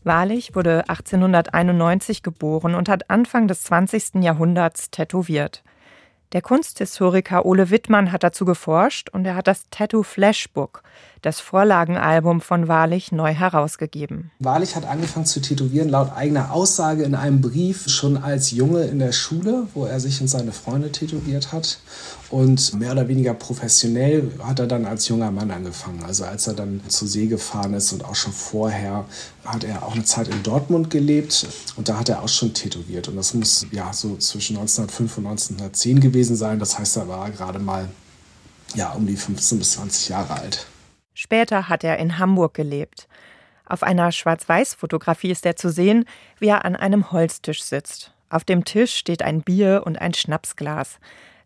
Wahrlich 0.02 0.54
wurde 0.54 0.88
1891 0.88 2.22
geboren 2.22 2.74
und 2.74 2.88
hat 2.88 3.10
Anfang 3.10 3.48
des 3.48 3.64
20. 3.64 4.22
Jahrhunderts 4.22 4.90
tätowiert. 4.90 5.62
Der 6.32 6.40
Kunsthistoriker 6.40 7.44
Ole 7.44 7.68
Wittmann 7.68 8.10
hat 8.10 8.22
dazu 8.22 8.46
geforscht 8.46 9.10
und 9.10 9.26
er 9.26 9.34
hat 9.34 9.46
das 9.46 9.64
Tattoo 9.70 10.02
Flashbook, 10.02 10.82
das 11.20 11.40
Vorlagenalbum 11.40 12.40
von 12.40 12.68
Wahrlich, 12.68 13.12
neu 13.12 13.34
herausgegeben. 13.34 14.30
Wahrlich 14.38 14.74
hat 14.74 14.86
angefangen 14.86 15.26
zu 15.26 15.42
tätowieren, 15.42 15.90
laut 15.90 16.10
eigener 16.16 16.50
Aussage 16.50 17.02
in 17.02 17.14
einem 17.14 17.42
Brief 17.42 17.86
schon 17.90 18.16
als 18.16 18.50
Junge 18.50 18.84
in 18.84 18.98
der 18.98 19.12
Schule, 19.12 19.66
wo 19.74 19.84
er 19.84 20.00
sich 20.00 20.22
und 20.22 20.28
seine 20.28 20.52
Freunde 20.52 20.90
tätowiert 20.90 21.52
hat. 21.52 21.80
Und 22.32 22.72
mehr 22.72 22.92
oder 22.92 23.08
weniger 23.08 23.34
professionell 23.34 24.32
hat 24.42 24.58
er 24.58 24.66
dann 24.66 24.86
als 24.86 25.06
junger 25.06 25.30
Mann 25.30 25.50
angefangen. 25.50 26.02
Also 26.02 26.24
als 26.24 26.46
er 26.46 26.54
dann 26.54 26.80
zur 26.88 27.06
See 27.06 27.26
gefahren 27.26 27.74
ist 27.74 27.92
und 27.92 28.06
auch 28.06 28.14
schon 28.14 28.32
vorher 28.32 29.04
hat 29.44 29.64
er 29.64 29.82
auch 29.82 29.94
eine 29.94 30.04
Zeit 30.04 30.28
in 30.28 30.42
Dortmund 30.42 30.88
gelebt 30.88 31.46
und 31.76 31.90
da 31.90 31.98
hat 31.98 32.08
er 32.08 32.22
auch 32.22 32.30
schon 32.30 32.54
tätowiert. 32.54 33.06
Und 33.08 33.16
das 33.16 33.34
muss 33.34 33.66
ja 33.70 33.92
so 33.92 34.16
zwischen 34.16 34.56
1905 34.56 35.18
und 35.18 35.26
1910 35.26 36.00
gewesen 36.00 36.34
sein. 36.34 36.58
Das 36.58 36.78
heißt, 36.78 36.96
er 36.96 37.06
war 37.06 37.30
gerade 37.30 37.58
mal 37.58 37.90
ja 38.74 38.92
um 38.92 39.06
die 39.06 39.16
15 39.16 39.58
bis 39.58 39.72
20 39.72 40.08
Jahre 40.08 40.32
alt. 40.32 40.66
Später 41.12 41.68
hat 41.68 41.84
er 41.84 41.98
in 41.98 42.18
Hamburg 42.18 42.54
gelebt. 42.54 43.08
Auf 43.66 43.82
einer 43.82 44.10
Schwarz-Weiß-Fotografie 44.10 45.32
ist 45.32 45.44
er 45.44 45.56
zu 45.56 45.70
sehen, 45.70 46.06
wie 46.38 46.48
er 46.48 46.64
an 46.64 46.76
einem 46.76 47.12
Holztisch 47.12 47.62
sitzt. 47.62 48.14
Auf 48.30 48.44
dem 48.44 48.64
Tisch 48.64 48.94
steht 48.94 49.20
ein 49.20 49.42
Bier 49.42 49.82
und 49.84 50.00
ein 50.00 50.14
Schnapsglas. 50.14 50.98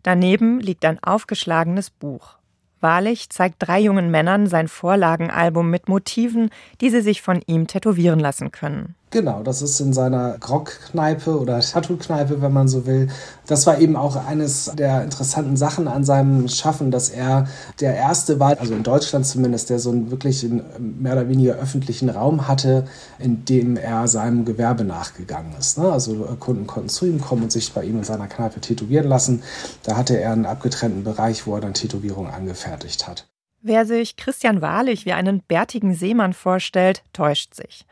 Daneben 0.07 0.61
liegt 0.61 0.85
ein 0.85 1.03
aufgeschlagenes 1.03 1.91
Buch. 1.91 2.37
Wahrlich 2.81 3.29
zeigt 3.29 3.57
drei 3.59 3.81
jungen 3.81 4.09
Männern 4.09 4.47
sein 4.47 4.69
Vorlagenalbum 4.69 5.69
mit 5.69 5.89
Motiven, 5.89 6.51
die 6.81 6.91
sie 6.91 7.01
sich 7.01 7.23
von 7.23 7.43
ihm 7.49 7.67
tätowieren 7.67 8.21
lassen 8.21 8.53
können. 8.53 8.95
Genau, 9.11 9.45
das 9.45 9.63
ist 9.63 9.79
in 9.79 9.93
seiner 9.93 10.37
Grog-Kneipe 10.39 11.39
oder 11.39 11.61
Tattoo-Kneipe, 11.61 12.43
wenn 12.43 12.53
man 12.53 12.67
so 12.67 12.87
will. 12.87 13.09
Das 13.47 13.65
war 13.65 13.79
eben 13.79 13.95
auch 13.95 14.17
eines 14.17 14.73
der 14.75 15.05
interessanten 15.05 15.57
Sachen 15.57 15.87
an 15.87 16.05
seinem 16.05 16.49
Schaffen, 16.49 16.91
dass 16.91 17.09
er 17.09 17.47
der 17.79 17.95
Erste 17.95 18.41
war, 18.41 18.59
also 18.59 18.75
in 18.75 18.83
Deutschland 18.83 19.25
zumindest, 19.25 19.71
der 19.71 19.79
so 19.79 19.91
einen 19.91 20.11
wirklich 20.11 20.45
einen 20.45 21.01
mehr 21.01 21.13
oder 21.13 21.29
weniger 21.29 21.55
öffentlichen 21.55 22.11
Raum 22.11 22.49
hatte, 22.49 22.89
in 23.21 23.45
dem 23.45 23.77
er 23.77 24.09
seinem 24.09 24.45
Gewerbe 24.45 24.83
nachgegangen 24.83 25.55
ist. 25.57 25.79
Ne? 25.79 25.91
Also 25.91 26.15
Kunden 26.41 26.67
konnten 26.67 26.89
zu 26.89 27.07
ihm 27.07 27.21
kommen 27.21 27.45
und 27.45 27.53
sich 27.53 27.73
bei 27.73 27.85
ihm 27.85 27.99
in 27.99 28.05
seiner 28.05 28.27
Kneipe 28.27 28.61
tätowieren 28.61 29.09
lassen. 29.09 29.45
Da 29.85 29.97
hatte 29.97 30.19
er 30.19 30.33
einen 30.33 30.47
abgetrennten 30.47 31.05
Bereich, 31.05 31.47
wo 31.47 31.55
er 31.55 31.61
dann 31.61 31.75
Tätowierungen 31.75 32.33
angefertigt 32.33 33.07
hat. 33.07 33.29
Wer 33.63 33.87
sich 33.87 34.17
Christian 34.17 34.63
Wahrlich 34.63 35.07
wie 35.07 35.13
einen 35.13 35.43
bärtigen 35.43 35.95
Seemann 35.95 36.33
vorstellt, 36.33 37.03
täuscht 37.13 37.55
sich. 37.55 37.87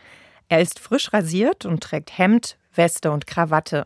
Er 0.48 0.60
ist 0.60 0.78
frisch 0.78 1.12
rasiert 1.12 1.64
und 1.64 1.82
trägt 1.82 2.18
Hemd, 2.18 2.56
Weste 2.74 3.10
und 3.10 3.26
Krawatte. 3.26 3.84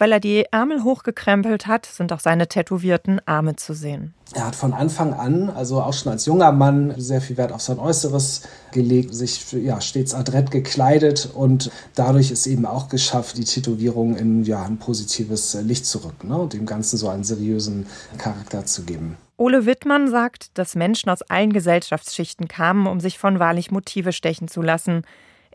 Weil 0.00 0.12
er 0.12 0.20
die 0.20 0.46
Ärmel 0.50 0.82
hochgekrempelt 0.82 1.66
hat, 1.66 1.84
sind 1.84 2.10
auch 2.10 2.20
seine 2.20 2.48
tätowierten 2.48 3.20
Arme 3.26 3.56
zu 3.56 3.74
sehen. 3.74 4.14
Er 4.32 4.46
hat 4.46 4.56
von 4.56 4.72
Anfang 4.72 5.12
an, 5.12 5.50
also 5.50 5.82
auch 5.82 5.92
schon 5.92 6.10
als 6.10 6.24
junger 6.24 6.52
Mann, 6.52 6.94
sehr 6.96 7.20
viel 7.20 7.36
Wert 7.36 7.52
auf 7.52 7.60
sein 7.60 7.78
Äußeres 7.78 8.48
gelegt, 8.72 9.14
sich 9.14 9.52
ja, 9.52 9.78
stets 9.82 10.14
adrett 10.14 10.50
gekleidet 10.50 11.28
und 11.34 11.70
dadurch 11.96 12.30
ist 12.30 12.46
eben 12.46 12.64
auch 12.64 12.88
geschafft, 12.88 13.36
die 13.36 13.44
Tätowierung 13.44 14.16
in 14.16 14.44
ja, 14.44 14.62
ein 14.62 14.78
positives 14.78 15.52
Licht 15.60 15.84
zu 15.84 15.98
rücken 15.98 16.28
ne, 16.28 16.38
und 16.38 16.54
dem 16.54 16.64
Ganzen 16.64 16.96
so 16.96 17.10
einen 17.10 17.24
seriösen 17.24 17.86
Charakter 18.16 18.64
zu 18.64 18.84
geben. 18.84 19.18
Ole 19.36 19.66
Wittmann 19.66 20.10
sagt, 20.10 20.56
dass 20.56 20.76
Menschen 20.76 21.10
aus 21.10 21.20
allen 21.22 21.52
Gesellschaftsschichten 21.52 22.48
kamen, 22.48 22.86
um 22.86 23.00
sich 23.00 23.18
von 23.18 23.38
wahrlich 23.38 23.70
Motive 23.70 24.12
stechen 24.12 24.48
zu 24.48 24.62
lassen. 24.62 25.02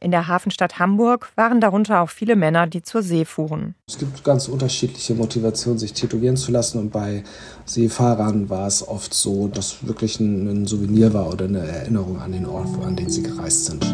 In 0.02 0.12
der 0.12 0.28
Hafenstadt 0.28 0.78
Hamburg 0.78 1.32
waren 1.36 1.62
darunter 1.62 2.02
auch 2.02 2.10
viele 2.10 2.36
Männer, 2.36 2.68
die 2.68 2.82
zur 2.82 3.02
See 3.02 3.24
fuhren. 3.24 3.76
Es 3.88 3.98
gibt 3.98 4.24
ganz 4.26 4.50
unterschiedliche 4.50 5.16
Motivationen, 5.16 5.80
sich 5.80 5.94
tätowieren 5.94 6.36
zu 6.36 6.52
lassen. 6.52 6.80
Und 6.80 6.92
bei 6.92 7.24
Seefahrern 7.66 8.50
war 8.50 8.68
es 8.68 8.86
oft 8.86 9.14
so, 9.14 9.48
dass 9.48 9.88
wirklich 9.88 10.20
ein, 10.20 10.66
Souvenir 10.68 11.14
war 11.14 11.32
oder 11.32 11.46
eine 11.46 11.66
Erinnerung 11.66 12.20
an 12.20 12.34
den 12.34 12.46
Ort, 12.46 12.68
an 12.86 12.96
den 12.96 13.10
sie 13.10 13.24
gereist 13.24 13.66
sind. 13.66 13.86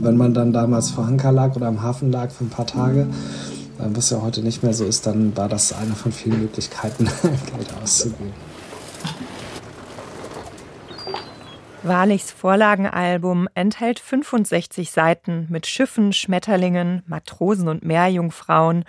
Wenn 0.00 0.16
man 0.16 0.32
dann 0.32 0.52
damals 0.52 0.90
vor 0.90 1.04
Anker 1.04 1.30
lag 1.30 1.54
oder 1.56 1.66
am 1.66 1.82
Hafen 1.82 2.10
lag 2.10 2.30
für 2.30 2.44
ein 2.44 2.50
paar 2.50 2.66
Tage, 2.66 3.06
was 3.78 4.10
ja 4.10 4.22
heute 4.22 4.42
nicht 4.42 4.62
mehr 4.62 4.74
so 4.74 4.84
ist, 4.84 5.06
dann 5.06 5.36
war 5.36 5.48
das 5.48 5.72
eine 5.72 5.94
von 5.94 6.12
vielen 6.12 6.40
Möglichkeiten, 6.40 7.04
Geld 7.22 7.74
auszugeben. 7.82 8.32
Wahrlichs 11.84 12.30
Vorlagenalbum 12.30 13.48
enthält 13.54 13.98
65 13.98 14.92
Seiten 14.92 15.48
mit 15.50 15.66
Schiffen, 15.66 16.12
Schmetterlingen, 16.12 17.02
Matrosen 17.06 17.66
und 17.66 17.84
Meerjungfrauen, 17.84 18.84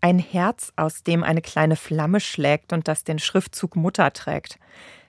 ein 0.00 0.18
Herz, 0.18 0.72
aus 0.76 1.02
dem 1.02 1.24
eine 1.24 1.42
kleine 1.42 1.76
Flamme 1.76 2.20
schlägt 2.20 2.72
und 2.72 2.88
das 2.88 3.04
den 3.04 3.18
Schriftzug 3.18 3.76
Mutter 3.76 4.12
trägt. 4.14 4.58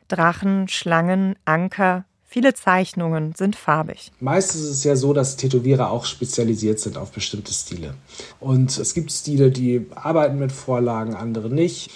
Drachen, 0.10 0.68
Schlangen, 0.68 1.36
Anker, 1.46 2.03
viele 2.25 2.53
Zeichnungen 2.53 3.34
sind 3.36 3.56
farbig. 3.56 4.12
Meist 4.20 4.53
ist 4.53 4.63
es 4.63 4.84
ja 4.84 4.98
so, 4.98 5.13
dass 5.13 5.38
Tätowierer 5.38 5.92
auch 5.92 6.06
spezialisiert 6.06 6.80
sind 6.80 6.98
auf 6.98 7.12
bestimmte 7.12 7.53
Stile. 7.53 7.96
Und 8.42 8.77
es 8.77 8.94
gibt 8.94 9.13
Stile, 9.13 9.50
die 9.50 9.88
arbeiten 9.96 10.39
mit 10.39 10.51
Vorlagen, 10.51 11.15
andere 11.15 11.50
nicht. 11.50 11.89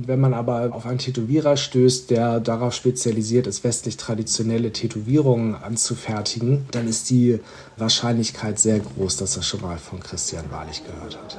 Wenn 0.00 0.20
man 0.20 0.32
aber 0.32 0.72
auf 0.72 0.86
einen 0.86 0.98
Tätowierer 0.98 1.56
stößt, 1.56 2.10
der 2.10 2.38
darauf 2.38 2.72
spezialisiert 2.72 3.48
ist, 3.48 3.64
westlich 3.64 3.96
traditionelle 3.96 4.72
Tätowierungen 4.72 5.56
anzufertigen, 5.56 6.66
dann 6.70 6.86
ist 6.86 7.10
die 7.10 7.40
Wahrscheinlichkeit 7.76 8.60
sehr 8.60 8.78
groß, 8.78 9.16
dass 9.16 9.36
er 9.36 9.42
schon 9.42 9.60
mal 9.60 9.76
von 9.76 9.98
Christian 9.98 10.44
Wahrlich 10.52 10.84
gehört 10.84 11.18
hat. 11.18 11.38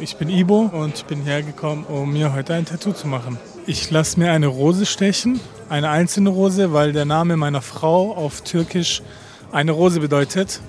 Ich 0.00 0.16
bin 0.16 0.28
Ibo 0.28 0.62
und 0.62 1.06
bin 1.06 1.22
hergekommen, 1.22 1.84
um 1.84 2.12
mir 2.12 2.34
heute 2.34 2.54
ein 2.54 2.64
Tattoo 2.64 2.92
zu 2.92 3.06
machen. 3.06 3.38
Ich 3.66 3.88
lasse 3.92 4.18
mir 4.18 4.32
eine 4.32 4.48
Rose 4.48 4.84
stechen, 4.84 5.38
eine 5.68 5.90
einzelne 5.90 6.30
Rose, 6.30 6.72
weil 6.72 6.92
der 6.92 7.04
Name 7.04 7.36
meiner 7.36 7.62
Frau 7.62 8.16
auf 8.16 8.40
Türkisch 8.40 9.00
eine 9.52 9.70
Rose 9.70 10.00
bedeutet. 10.00 10.60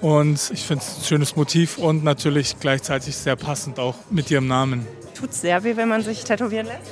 Und 0.00 0.50
ich 0.52 0.64
finde 0.64 0.82
es 0.82 0.98
ein 0.98 1.04
schönes 1.04 1.36
Motiv 1.36 1.78
und 1.78 2.02
natürlich 2.02 2.58
gleichzeitig 2.58 3.16
sehr 3.16 3.36
passend 3.36 3.78
auch 3.78 3.94
mit 4.10 4.32
ihrem 4.32 4.48
Namen. 4.48 4.86
Tut 5.20 5.30
es 5.30 5.42
sehr 5.42 5.62
weh, 5.64 5.76
wenn 5.76 5.88
man 5.88 6.02
sich 6.02 6.24
tätowieren 6.24 6.66
lässt? 6.66 6.90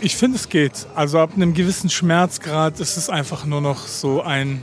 Ich 0.00 0.16
finde, 0.16 0.36
es 0.36 0.48
geht. 0.48 0.86
Also 0.94 1.18
ab 1.18 1.30
einem 1.34 1.54
gewissen 1.54 1.90
Schmerzgrad 1.90 2.78
ist 2.78 2.96
es 2.96 3.10
einfach 3.10 3.44
nur 3.44 3.60
noch 3.60 3.88
so 3.88 4.22
ein 4.22 4.62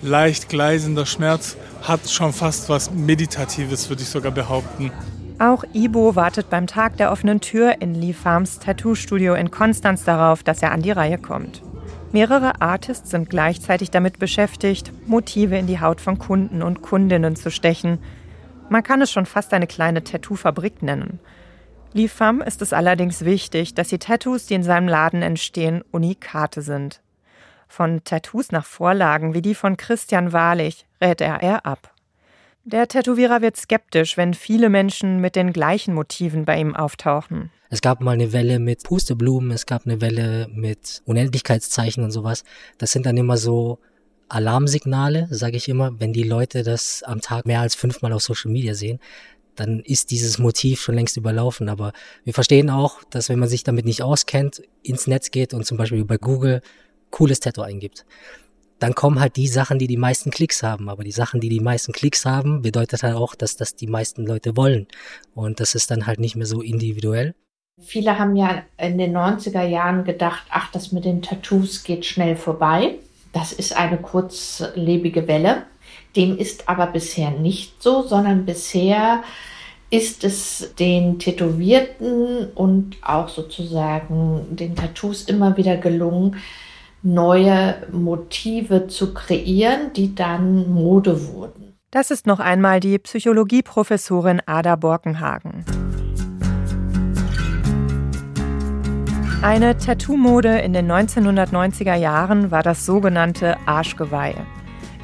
leicht 0.00 0.48
gleisender 0.48 1.04
Schmerz. 1.04 1.56
Hat 1.82 2.08
schon 2.08 2.32
fast 2.32 2.70
was 2.70 2.90
Meditatives, 2.90 3.90
würde 3.90 4.02
ich 4.02 4.08
sogar 4.08 4.32
behaupten. 4.32 4.90
Auch 5.38 5.64
Ibo 5.74 6.16
wartet 6.16 6.48
beim 6.48 6.66
Tag 6.66 6.96
der 6.96 7.12
offenen 7.12 7.40
Tür 7.40 7.80
in 7.80 7.94
Lee 7.94 8.14
Farms 8.14 8.58
Tattoo-Studio 8.58 9.34
in 9.34 9.50
Konstanz 9.50 10.04
darauf, 10.04 10.42
dass 10.42 10.62
er 10.62 10.72
an 10.72 10.82
die 10.82 10.90
Reihe 10.90 11.18
kommt. 11.18 11.62
Mehrere 12.12 12.60
Artists 12.60 13.10
sind 13.10 13.30
gleichzeitig 13.30 13.90
damit 13.90 14.18
beschäftigt, 14.18 14.92
Motive 15.06 15.56
in 15.56 15.66
die 15.66 15.80
Haut 15.80 16.00
von 16.00 16.18
Kunden 16.18 16.62
und 16.62 16.82
Kundinnen 16.82 17.36
zu 17.36 17.50
stechen. 17.50 17.98
Man 18.68 18.82
kann 18.82 19.00
es 19.00 19.10
schon 19.10 19.26
fast 19.26 19.52
eine 19.52 19.66
kleine 19.66 20.02
Tattoo-Fabrik 20.04 20.82
nennen. 20.82 21.20
Lee 21.92 22.06
Pham 22.06 22.40
ist 22.40 22.62
es 22.62 22.72
allerdings 22.72 23.24
wichtig, 23.24 23.74
dass 23.74 23.88
die 23.88 23.98
Tattoos, 23.98 24.46
die 24.46 24.54
in 24.54 24.62
seinem 24.62 24.86
Laden 24.86 25.22
entstehen, 25.22 25.82
Unikate 25.90 26.62
sind. 26.62 27.00
Von 27.66 28.04
Tattoos 28.04 28.52
nach 28.52 28.64
Vorlagen 28.64 29.34
wie 29.34 29.42
die 29.42 29.56
von 29.56 29.76
Christian 29.76 30.32
Wahrlich 30.32 30.86
rät 31.00 31.20
er 31.20 31.42
er 31.42 31.66
ab. 31.66 31.92
Der 32.64 32.86
Tätowierer 32.86 33.42
wird 33.42 33.56
skeptisch, 33.56 34.16
wenn 34.16 34.34
viele 34.34 34.68
Menschen 34.68 35.20
mit 35.20 35.34
den 35.34 35.52
gleichen 35.52 35.94
Motiven 35.94 36.44
bei 36.44 36.60
ihm 36.60 36.76
auftauchen. 36.76 37.50
Es 37.70 37.80
gab 37.80 38.00
mal 38.00 38.12
eine 38.12 38.32
Welle 38.32 38.60
mit 38.60 38.84
Pusteblumen, 38.84 39.50
es 39.50 39.66
gab 39.66 39.86
eine 39.86 40.00
Welle 40.00 40.48
mit 40.52 41.02
Unendlichkeitszeichen 41.06 42.04
und 42.04 42.10
sowas. 42.12 42.44
Das 42.78 42.92
sind 42.92 43.06
dann 43.06 43.16
immer 43.16 43.36
so 43.36 43.78
Alarmsignale, 44.28 45.26
sage 45.30 45.56
ich 45.56 45.68
immer, 45.68 45.98
wenn 45.98 46.12
die 46.12 46.22
Leute 46.22 46.62
das 46.62 47.02
am 47.02 47.20
Tag 47.20 47.46
mehr 47.46 47.60
als 47.60 47.74
fünfmal 47.74 48.12
auf 48.12 48.22
Social 48.22 48.52
Media 48.52 48.74
sehen, 48.74 49.00
dann 49.60 49.80
ist 49.80 50.10
dieses 50.10 50.38
Motiv 50.38 50.80
schon 50.80 50.94
längst 50.94 51.18
überlaufen. 51.18 51.68
Aber 51.68 51.92
wir 52.24 52.32
verstehen 52.32 52.70
auch, 52.70 53.04
dass 53.10 53.28
wenn 53.28 53.38
man 53.38 53.48
sich 53.48 53.62
damit 53.62 53.84
nicht 53.84 54.02
auskennt, 54.02 54.62
ins 54.82 55.06
Netz 55.06 55.30
geht 55.30 55.52
und 55.52 55.66
zum 55.66 55.76
Beispiel 55.76 56.02
bei 56.04 56.16
Google 56.16 56.62
cooles 57.10 57.40
Tattoo 57.40 57.60
eingibt, 57.60 58.06
dann 58.78 58.94
kommen 58.94 59.20
halt 59.20 59.36
die 59.36 59.48
Sachen, 59.48 59.78
die 59.78 59.86
die 59.86 59.98
meisten 59.98 60.30
Klicks 60.30 60.62
haben. 60.62 60.88
Aber 60.88 61.04
die 61.04 61.12
Sachen, 61.12 61.40
die 61.40 61.50
die 61.50 61.60
meisten 61.60 61.92
Klicks 61.92 62.24
haben, 62.24 62.62
bedeutet 62.62 63.02
halt 63.02 63.14
auch, 63.14 63.34
dass 63.34 63.56
das 63.56 63.76
die 63.76 63.86
meisten 63.86 64.26
Leute 64.26 64.56
wollen. 64.56 64.86
Und 65.34 65.60
das 65.60 65.74
ist 65.74 65.90
dann 65.90 66.06
halt 66.06 66.20
nicht 66.20 66.36
mehr 66.36 66.46
so 66.46 66.62
individuell. 66.62 67.34
Viele 67.78 68.18
haben 68.18 68.36
ja 68.36 68.62
in 68.78 68.96
den 68.96 69.14
90er 69.14 69.64
Jahren 69.64 70.04
gedacht, 70.04 70.44
ach, 70.48 70.72
das 70.72 70.92
mit 70.92 71.04
den 71.04 71.20
Tattoos 71.20 71.84
geht 71.84 72.06
schnell 72.06 72.36
vorbei. 72.36 72.94
Das 73.34 73.52
ist 73.52 73.76
eine 73.76 73.98
kurzlebige 73.98 75.28
Welle. 75.28 75.64
Dem 76.16 76.38
ist 76.38 76.68
aber 76.68 76.86
bisher 76.86 77.30
nicht 77.30 77.82
so, 77.82 78.06
sondern 78.06 78.46
bisher 78.46 79.22
ist 79.90 80.22
es 80.22 80.72
den 80.78 81.18
Tätowierten 81.18 82.48
und 82.54 82.96
auch 83.02 83.28
sozusagen 83.28 84.46
den 84.50 84.76
Tattoos 84.76 85.24
immer 85.24 85.56
wieder 85.56 85.76
gelungen, 85.76 86.36
neue 87.02 87.76
Motive 87.90 88.86
zu 88.86 89.12
kreieren, 89.12 89.92
die 89.94 90.14
dann 90.14 90.72
Mode 90.72 91.28
wurden. 91.32 91.74
Das 91.90 92.12
ist 92.12 92.26
noch 92.26 92.38
einmal 92.38 92.78
die 92.78 92.98
Psychologieprofessorin 92.98 94.40
Ada 94.46 94.76
Borkenhagen. 94.76 95.64
Eine 99.42 99.76
Tattoo-Mode 99.76 100.58
in 100.58 100.72
den 100.72 100.92
1990er 100.92 101.94
Jahren 101.94 102.50
war 102.50 102.62
das 102.62 102.84
sogenannte 102.86 103.56
Arschgeweih. 103.66 104.34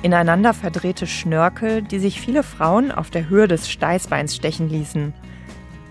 Ineinander 0.07 0.55
verdrehte 0.55 1.09
Schnörkel, 1.09 1.83
die 1.83 1.99
sich 1.99 2.21
viele 2.21 2.45
Frauen 2.45 2.93
auf 2.93 3.11
der 3.11 3.29
Höhe 3.29 3.49
des 3.49 3.69
Steißbeins 3.69 4.37
stechen 4.37 4.69
ließen. 4.69 5.13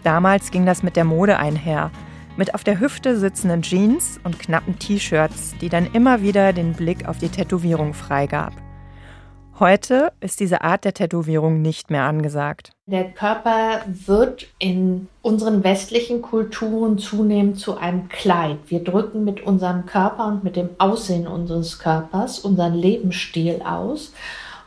Damals 0.05 0.51
ging 0.51 0.65
das 0.65 0.83
mit 0.83 0.95
der 0.95 1.03
Mode 1.03 1.37
einher, 1.37 1.91
mit 2.37 2.55
auf 2.55 2.63
der 2.63 2.79
Hüfte 2.79 3.19
sitzenden 3.19 3.61
Jeans 3.61 4.17
und 4.23 4.39
knappen 4.39 4.79
T-Shirts, 4.79 5.55
die 5.59 5.67
dann 5.67 5.91
immer 5.91 6.21
wieder 6.21 6.53
den 6.53 6.71
Blick 6.71 7.09
auf 7.09 7.17
die 7.17 7.27
Tätowierung 7.27 7.93
freigab. 7.93 8.53
Heute 9.57 10.11
ist 10.19 10.41
diese 10.41 10.63
Art 10.63 10.83
der 10.83 10.93
Tätowierung 10.93 11.61
nicht 11.61 11.89
mehr 11.89 12.03
angesagt. 12.03 12.71
Der 12.87 13.11
Körper 13.11 13.85
wird 13.87 14.47
in 14.59 15.07
unseren 15.21 15.63
westlichen 15.63 16.21
Kulturen 16.21 16.97
zunehmend 16.97 17.57
zu 17.57 17.77
einem 17.77 18.09
Kleid. 18.09 18.57
Wir 18.67 18.83
drücken 18.83 19.23
mit 19.23 19.43
unserem 19.43 19.85
Körper 19.85 20.27
und 20.27 20.43
mit 20.43 20.57
dem 20.57 20.71
Aussehen 20.77 21.25
unseres 21.25 21.79
Körpers 21.79 22.39
unseren 22.39 22.73
Lebensstil 22.73 23.61
aus 23.61 24.11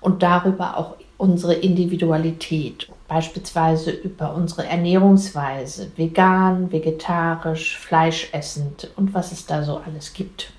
und 0.01 0.23
darüber 0.23 0.79
auch 0.79 0.95
unsere 1.19 1.53
Individualität. 1.53 2.89
Beispielsweise 3.09 3.91
über 3.91 4.33
unsere 4.33 4.65
Ernährungsweise, 4.67 5.93
vegan, 5.97 6.73
vegetarisch, 6.73 7.77
fleischessend 7.77 8.91
und 8.97 9.13
was 9.13 9.33
es 9.33 9.45
da 9.45 9.63
so 9.65 9.83
alles 9.85 10.15
gibt. 10.15 10.51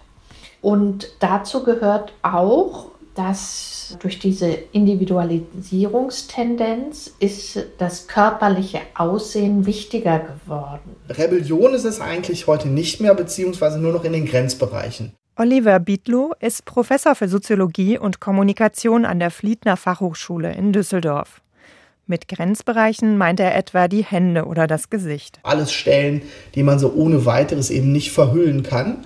Und 0.61 1.07
dazu 1.19 1.63
gehört 1.63 2.13
auch 2.21 2.89
dass 3.19 3.78
durch 3.97 4.19
diese 4.19 4.51
Individualisierungstendenz 4.71 7.11
ist 7.19 7.65
das 7.77 8.07
körperliche 8.07 8.79
Aussehen 8.95 9.65
wichtiger 9.65 10.19
geworden. 10.19 10.95
Rebellion 11.09 11.73
ist 11.73 11.85
es 11.85 11.99
eigentlich 11.99 12.45
heute 12.47 12.67
nicht 12.67 13.01
mehr, 13.01 13.15
beziehungsweise 13.15 13.79
nur 13.79 13.93
noch 13.93 14.03
in 14.03 14.13
den 14.13 14.25
Grenzbereichen. 14.25 15.13
Oliver 15.35 15.79
Bietlow 15.79 16.33
ist 16.41 16.65
Professor 16.65 17.15
für 17.15 17.29
Soziologie 17.29 17.97
und 17.97 18.19
Kommunikation 18.19 19.05
an 19.05 19.19
der 19.19 19.31
Fliedner 19.31 19.77
Fachhochschule 19.77 20.53
in 20.53 20.73
Düsseldorf. 20.73 21.41
Mit 22.07 22.27
Grenzbereichen 22.27 23.17
meint 23.17 23.39
er 23.39 23.55
etwa 23.55 23.87
die 23.87 24.03
Hände 24.03 24.45
oder 24.45 24.67
das 24.67 24.89
Gesicht. 24.89 25.39
Alles 25.43 25.71
Stellen, 25.71 26.23
die 26.55 26.63
man 26.63 26.79
so 26.79 26.91
ohne 26.91 27.25
weiteres 27.25 27.69
eben 27.69 27.91
nicht 27.91 28.11
verhüllen 28.11 28.63
kann. 28.63 29.05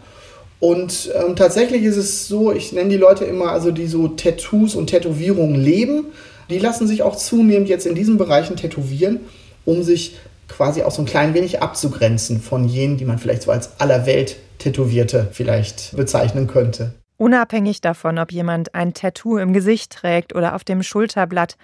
Und 0.64 1.12
ähm, 1.14 1.36
tatsächlich 1.36 1.84
ist 1.84 1.98
es 1.98 2.30
so, 2.30 2.54
ich 2.54 2.72
nenne 2.72 2.90
die 2.90 2.96
Leute 2.96 3.26
immer, 3.26 3.52
also 3.52 3.70
die 3.70 3.86
so 3.86 4.08
Tattoos 4.08 4.76
und 4.76 4.88
Tätowierungen 4.88 5.62
leben, 5.62 6.06
die 6.50 6.58
lassen 6.58 6.88
sich 6.88 7.04
auch 7.04 7.18
zunehmend 7.18 7.68
jetzt 7.68 7.86
in 7.86 7.96
diesen 7.96 8.18
Bereichen 8.18 8.56
tätowieren, 8.56 9.20
um 9.66 9.84
sich 9.84 10.16
quasi 10.48 10.84
auch 10.84 10.92
so 10.92 11.02
ein 11.02 11.06
klein 11.06 11.34
wenig 11.34 11.62
abzugrenzen 11.62 12.40
von 12.40 12.64
jenen, 12.64 12.96
die 12.96 13.04
man 13.04 13.20
vielleicht 13.20 13.42
so 13.42 13.52
als 13.52 13.82
allerwelt 13.82 14.38
Tätowierte 14.58 15.28
vielleicht 15.34 15.98
bezeichnen 15.98 16.48
könnte. 16.48 16.94
Unabhängig 17.18 17.82
davon, 17.82 18.18
ob 18.18 18.32
jemand 18.32 18.74
ein 18.74 18.94
Tattoo 18.94 19.40
im 19.40 19.52
Gesicht 19.52 19.92
trägt 19.92 20.34
oder 20.34 20.56
auf 20.56 20.64
dem 20.64 20.82
Schulterblatt, 20.82 21.58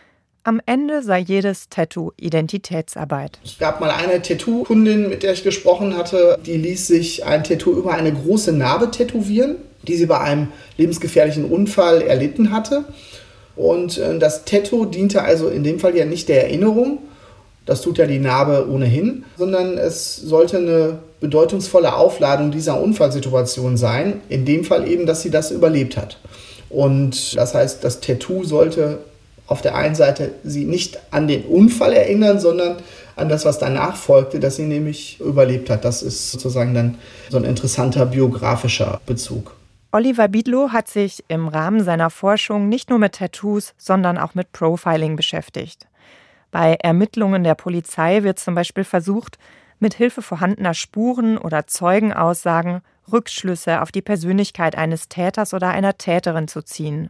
am 0.43 0.61
Ende 0.65 1.03
sei 1.03 1.19
jedes 1.19 1.69
Tattoo 1.69 2.11
Identitätsarbeit. 2.17 3.39
Es 3.43 3.57
gab 3.57 3.81
mal 3.81 3.91
eine 3.91 4.21
Tattoo-Kundin, 4.21 5.09
mit 5.09 5.23
der 5.23 5.33
ich 5.33 5.43
gesprochen 5.43 5.97
hatte, 5.97 6.39
die 6.45 6.57
ließ 6.57 6.87
sich 6.87 7.25
ein 7.25 7.43
Tattoo 7.43 7.71
über 7.71 7.93
eine 7.93 8.13
große 8.13 8.51
Narbe 8.51 8.91
tätowieren, 8.91 9.57
die 9.87 9.95
sie 9.95 10.05
bei 10.05 10.19
einem 10.19 10.49
lebensgefährlichen 10.77 11.45
Unfall 11.45 12.01
erlitten 12.01 12.51
hatte. 12.51 12.85
Und 13.55 13.97
äh, 13.97 14.17
das 14.17 14.45
Tattoo 14.45 14.85
diente 14.85 15.21
also 15.21 15.49
in 15.49 15.63
dem 15.63 15.79
Fall 15.79 15.95
ja 15.95 16.05
nicht 16.05 16.29
der 16.29 16.45
Erinnerung, 16.45 16.99
das 17.69 17.81
tut 17.81 17.99
ja 17.99 18.07
die 18.07 18.17
Narbe 18.17 18.67
ohnehin, 18.67 19.25
sondern 19.37 19.77
es 19.77 20.15
sollte 20.15 20.57
eine 20.57 20.99
bedeutungsvolle 21.19 21.93
Aufladung 21.93 22.49
dieser 22.49 22.81
Unfallsituation 22.81 23.77
sein. 23.77 24.21
In 24.27 24.43
dem 24.43 24.63
Fall 24.63 24.89
eben, 24.89 25.05
dass 25.05 25.21
sie 25.21 25.29
das 25.29 25.51
überlebt 25.51 25.95
hat. 25.95 26.17
Und 26.69 27.35
das 27.35 27.53
heißt, 27.53 27.83
das 27.83 27.99
Tattoo 28.01 28.43
sollte 28.43 28.99
auf 29.49 29.61
der 29.61 29.75
einen 29.75 29.95
Seite 29.95 30.31
sie 30.43 30.65
nicht 30.65 30.99
an 31.11 31.27
den 31.27 31.43
Unfall 31.43 31.93
erinnern, 31.93 32.39
sondern 32.39 32.77
an 33.15 33.29
das, 33.29 33.45
was 33.45 33.59
danach 33.59 33.95
folgte, 33.95 34.39
dass 34.39 34.55
sie 34.55 34.65
nämlich 34.65 35.19
überlebt 35.19 35.69
hat. 35.69 35.83
Das 35.83 36.01
ist 36.01 36.31
sozusagen 36.31 36.73
dann 36.73 36.97
so 37.29 37.37
ein 37.37 37.43
interessanter 37.43 38.05
biografischer 38.05 39.01
Bezug. 39.05 39.55
Oliver 39.91 40.27
Biedlow 40.27 40.69
hat 40.71 40.87
sich 40.87 41.23
im 41.27 41.47
Rahmen 41.47 41.83
seiner 41.83 42.11
Forschung 42.11 42.69
nicht 42.69 42.91
nur 42.91 42.99
mit 42.99 43.15
Tattoos, 43.15 43.73
sondern 43.77 44.19
auch 44.19 44.35
mit 44.35 44.51
Profiling 44.51 45.15
beschäftigt. 45.15 45.87
Bei 46.51 46.75
Ermittlungen 46.75 47.43
der 47.43 47.55
Polizei 47.55 48.23
wird 48.23 48.39
zum 48.39 48.55
Beispiel 48.55 48.83
versucht, 48.83 49.37
mit 49.79 49.95
Hilfe 49.95 50.21
vorhandener 50.21 50.73
Spuren 50.73 51.37
oder 51.37 51.65
Zeugenaussagen 51.65 52.81
Rückschlüsse 53.11 53.81
auf 53.81 53.91
die 53.91 54.01
Persönlichkeit 54.01 54.77
eines 54.77 55.09
Täters 55.09 55.53
oder 55.53 55.69
einer 55.69 55.97
Täterin 55.97 56.47
zu 56.47 56.61
ziehen. 56.61 57.09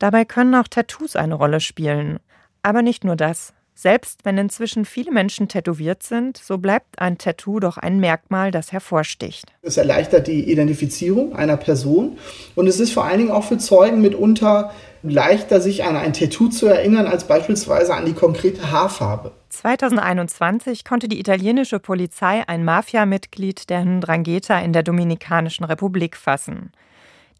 Dabei 0.00 0.24
können 0.24 0.54
auch 0.54 0.66
Tattoos 0.66 1.14
eine 1.14 1.34
Rolle 1.34 1.60
spielen. 1.60 2.18
Aber 2.62 2.82
nicht 2.82 3.04
nur 3.04 3.16
das. 3.16 3.52
Selbst 3.74 4.24
wenn 4.24 4.36
inzwischen 4.36 4.84
viele 4.84 5.12
Menschen 5.12 5.48
tätowiert 5.48 6.02
sind, 6.02 6.36
so 6.36 6.58
bleibt 6.58 6.98
ein 6.98 7.18
Tattoo 7.18 7.60
doch 7.60 7.78
ein 7.78 8.00
Merkmal, 8.00 8.50
das 8.50 8.72
hervorsticht. 8.72 9.52
Es 9.62 9.76
erleichtert 9.76 10.26
die 10.26 10.50
Identifizierung 10.50 11.36
einer 11.36 11.56
Person 11.56 12.18
und 12.56 12.66
es 12.66 12.80
ist 12.80 12.92
vor 12.92 13.04
allen 13.04 13.18
Dingen 13.18 13.30
auch 13.30 13.44
für 13.44 13.58
Zeugen 13.58 14.00
mitunter 14.00 14.72
leichter, 15.02 15.60
sich 15.60 15.84
an 15.84 15.96
ein 15.96 16.12
Tattoo 16.12 16.48
zu 16.48 16.66
erinnern, 16.66 17.06
als 17.06 17.24
beispielsweise 17.24 17.94
an 17.94 18.04
die 18.04 18.12
konkrete 18.12 18.70
Haarfarbe. 18.70 19.32
2021 19.50 20.84
konnte 20.84 21.08
die 21.08 21.20
italienische 21.20 21.78
Polizei 21.78 22.42
ein 22.46 22.64
Mafiamitglied 22.64 23.70
der 23.70 23.84
Ndrangheta 23.84 24.58
in 24.60 24.72
der 24.72 24.82
Dominikanischen 24.82 25.64
Republik 25.64 26.16
fassen. 26.16 26.72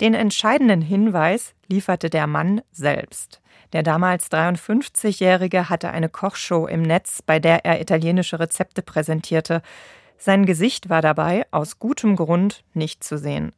Den 0.01 0.15
entscheidenden 0.15 0.81
Hinweis 0.81 1.53
lieferte 1.69 2.09
der 2.09 2.27
Mann 2.27 2.63
selbst. 2.73 3.41
Der 3.73 3.83
damals 3.83 4.31
53-Jährige 4.31 5.69
hatte 5.69 5.91
eine 5.91 6.09
Kochshow 6.09 6.67
im 6.67 6.83
Netz, 6.83 7.23
bei 7.23 7.39
der 7.39 7.65
er 7.65 7.81
italienische 7.81 8.41
Rezepte 8.41 8.83
präsentierte. 8.83 9.63
Sein 10.19 10.47
Gesicht 10.47 10.89
war 10.89 11.03
dabei 11.03 11.47
aus 11.51 11.79
gutem 11.79 12.17
Grund 12.17 12.65
nicht 12.73 13.05
zu 13.05 13.19
sehen. 13.19 13.53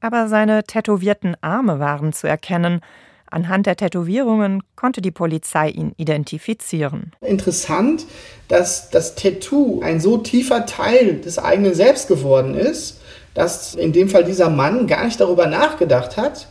Aber 0.00 0.28
seine 0.28 0.64
tätowierten 0.64 1.36
Arme 1.40 1.80
waren 1.80 2.12
zu 2.12 2.28
erkennen. 2.28 2.80
Anhand 3.28 3.66
der 3.66 3.76
Tätowierungen 3.76 4.62
konnte 4.76 5.00
die 5.00 5.10
Polizei 5.10 5.70
ihn 5.70 5.92
identifizieren. 5.96 7.12
Interessant, 7.22 8.06
dass 8.48 8.90
das 8.90 9.14
Tattoo 9.16 9.80
ein 9.82 10.00
so 10.00 10.18
tiefer 10.18 10.66
Teil 10.66 11.20
des 11.22 11.38
eigenen 11.38 11.74
Selbst 11.74 12.06
geworden 12.06 12.54
ist, 12.54 13.00
dass 13.36 13.74
in 13.74 13.92
dem 13.92 14.08
Fall 14.08 14.24
dieser 14.24 14.48
Mann 14.48 14.86
gar 14.86 15.04
nicht 15.04 15.20
darüber 15.20 15.46
nachgedacht 15.46 16.16
hat, 16.16 16.48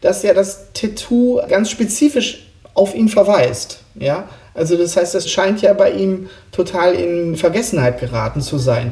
dass 0.00 0.24
ja 0.24 0.34
das 0.34 0.72
Tattoo 0.74 1.40
ganz 1.48 1.70
spezifisch 1.70 2.48
auf 2.74 2.96
ihn 2.96 3.08
verweist. 3.08 3.80
Ja? 3.94 4.28
Also 4.52 4.76
das 4.76 4.96
heißt, 4.96 5.14
das 5.14 5.30
scheint 5.30 5.62
ja 5.62 5.72
bei 5.72 5.92
ihm 5.92 6.28
total 6.50 6.94
in 6.94 7.36
Vergessenheit 7.36 8.00
geraten 8.00 8.40
zu 8.40 8.58
sein. 8.58 8.90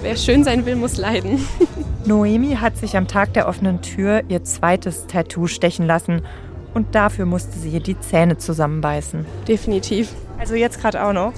Wer 0.00 0.16
schön 0.16 0.42
sein 0.42 0.64
will, 0.64 0.76
muss 0.76 0.96
leiden. 0.96 1.46
Noemi 2.06 2.56
hat 2.56 2.78
sich 2.78 2.96
am 2.96 3.08
Tag 3.08 3.34
der 3.34 3.46
offenen 3.46 3.82
Tür 3.82 4.22
ihr 4.28 4.42
zweites 4.42 5.06
Tattoo 5.06 5.48
stechen 5.48 5.86
lassen 5.86 6.22
und 6.72 6.94
dafür 6.94 7.26
musste 7.26 7.58
sie 7.58 7.78
die 7.80 8.00
Zähne 8.00 8.38
zusammenbeißen. 8.38 9.26
Definitiv. 9.46 10.14
Also 10.38 10.54
jetzt 10.54 10.80
gerade 10.80 11.04
auch 11.04 11.12
noch? 11.12 11.34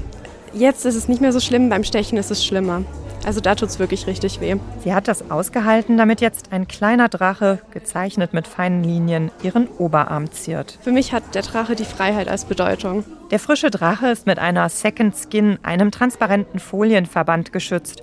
Jetzt 0.52 0.84
ist 0.86 0.94
es 0.94 1.08
nicht 1.08 1.20
mehr 1.20 1.32
so 1.32 1.40
schlimm, 1.40 1.68
beim 1.68 1.82
Stechen 1.82 2.16
ist 2.16 2.30
es 2.30 2.44
schlimmer. 2.44 2.82
Also 3.24 3.40
da 3.40 3.54
tut 3.54 3.68
es 3.68 3.78
wirklich 3.78 4.06
richtig 4.06 4.40
weh. 4.40 4.56
Sie 4.82 4.94
hat 4.94 5.06
das 5.06 5.30
ausgehalten, 5.30 5.96
damit 5.96 6.20
jetzt 6.20 6.52
ein 6.52 6.66
kleiner 6.66 7.08
Drache, 7.08 7.60
gezeichnet 7.70 8.32
mit 8.32 8.46
feinen 8.46 8.82
Linien, 8.82 9.30
ihren 9.42 9.68
Oberarm 9.68 10.30
ziert. 10.30 10.78
Für 10.80 10.92
mich 10.92 11.12
hat 11.12 11.34
der 11.34 11.42
Drache 11.42 11.74
die 11.74 11.84
Freiheit 11.84 12.28
als 12.28 12.46
Bedeutung. 12.46 13.04
Der 13.30 13.38
frische 13.38 13.70
Drache 13.70 14.08
ist 14.08 14.26
mit 14.26 14.38
einer 14.38 14.68
Second 14.68 15.14
Skin, 15.14 15.58
einem 15.62 15.90
transparenten 15.90 16.58
Folienverband 16.60 17.52
geschützt. 17.52 18.02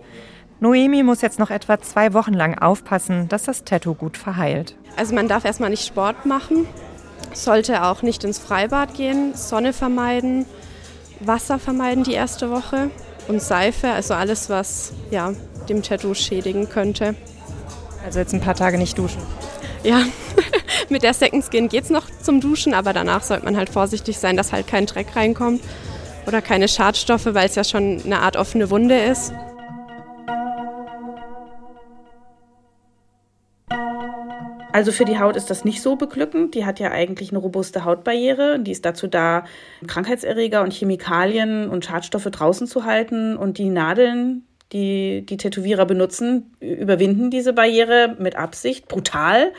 Noemi 0.59 1.03
muss 1.03 1.21
jetzt 1.21 1.39
noch 1.39 1.51
etwa 1.51 1.79
zwei 1.79 2.13
Wochen 2.13 2.33
lang 2.33 2.57
aufpassen, 2.57 3.27
dass 3.27 3.43
das 3.43 3.63
Tattoo 3.63 3.93
gut 3.93 4.17
verheilt. 4.17 4.75
Also 4.95 5.13
man 5.13 5.27
darf 5.27 5.45
erstmal 5.45 5.69
nicht 5.69 5.85
Sport 5.85 6.25
machen, 6.25 6.65
sollte 7.33 7.83
auch 7.83 8.01
nicht 8.01 8.23
ins 8.23 8.39
Freibad 8.39 8.95
gehen, 8.95 9.33
Sonne 9.35 9.73
vermeiden, 9.73 10.45
Wasser 11.19 11.59
vermeiden 11.59 12.03
die 12.03 12.13
erste 12.13 12.49
Woche 12.49 12.89
und 13.27 13.41
Seife, 13.41 13.89
also 13.89 14.13
alles, 14.13 14.49
was 14.49 14.93
ja, 15.11 15.33
dem 15.69 15.83
Tattoo 15.83 16.13
schädigen 16.13 16.69
könnte. 16.69 17.15
Also 18.05 18.19
jetzt 18.19 18.33
ein 18.33 18.41
paar 18.41 18.55
Tage 18.55 18.77
nicht 18.77 18.97
duschen. 18.97 19.21
Ja, 19.83 20.03
mit 20.89 21.03
der 21.03 21.13
Second 21.13 21.45
Skin 21.45 21.69
geht 21.69 21.85
es 21.85 21.89
noch 21.89 22.05
zum 22.21 22.41
Duschen, 22.41 22.73
aber 22.73 22.93
danach 22.93 23.23
sollte 23.23 23.45
man 23.45 23.57
halt 23.57 23.69
vorsichtig 23.69 24.17
sein, 24.17 24.37
dass 24.37 24.51
halt 24.51 24.67
kein 24.67 24.85
Dreck 24.85 25.15
reinkommt. 25.15 25.61
oder 26.25 26.41
keine 26.41 26.67
Schadstoffe, 26.67 27.25
weil 27.27 27.47
es 27.47 27.55
ja 27.55 27.63
schon 27.63 28.01
eine 28.03 28.19
Art 28.19 28.35
offene 28.35 28.69
Wunde 28.69 28.97
ist. 28.99 29.31
Also 34.77 34.91
für 34.91 35.05
die 35.05 35.17
Haut 35.17 35.35
ist 35.35 35.49
das 35.49 35.65
nicht 35.65 35.81
so 35.81 35.95
beglückend. 35.95 36.53
Die 36.53 36.63
hat 36.63 36.79
ja 36.79 36.91
eigentlich 36.91 37.31
eine 37.31 37.39
robuste 37.39 37.83
Hautbarriere. 37.83 38.59
Die 38.59 38.69
ist 38.69 38.85
dazu 38.85 39.07
da, 39.07 39.43
Krankheitserreger 39.87 40.61
und 40.61 40.71
Chemikalien 40.71 41.67
und 41.67 41.83
Schadstoffe 41.83 42.25
draußen 42.29 42.67
zu 42.67 42.85
halten. 42.85 43.37
Und 43.37 43.57
die 43.57 43.69
Nadeln, 43.69 44.45
die 44.73 45.25
die 45.25 45.37
Tätowierer 45.37 45.87
benutzen, 45.87 46.55
überwinden 46.59 47.31
diese 47.31 47.53
Barriere 47.53 48.15
mit 48.19 48.35
Absicht, 48.35 48.87
brutal 48.87 49.51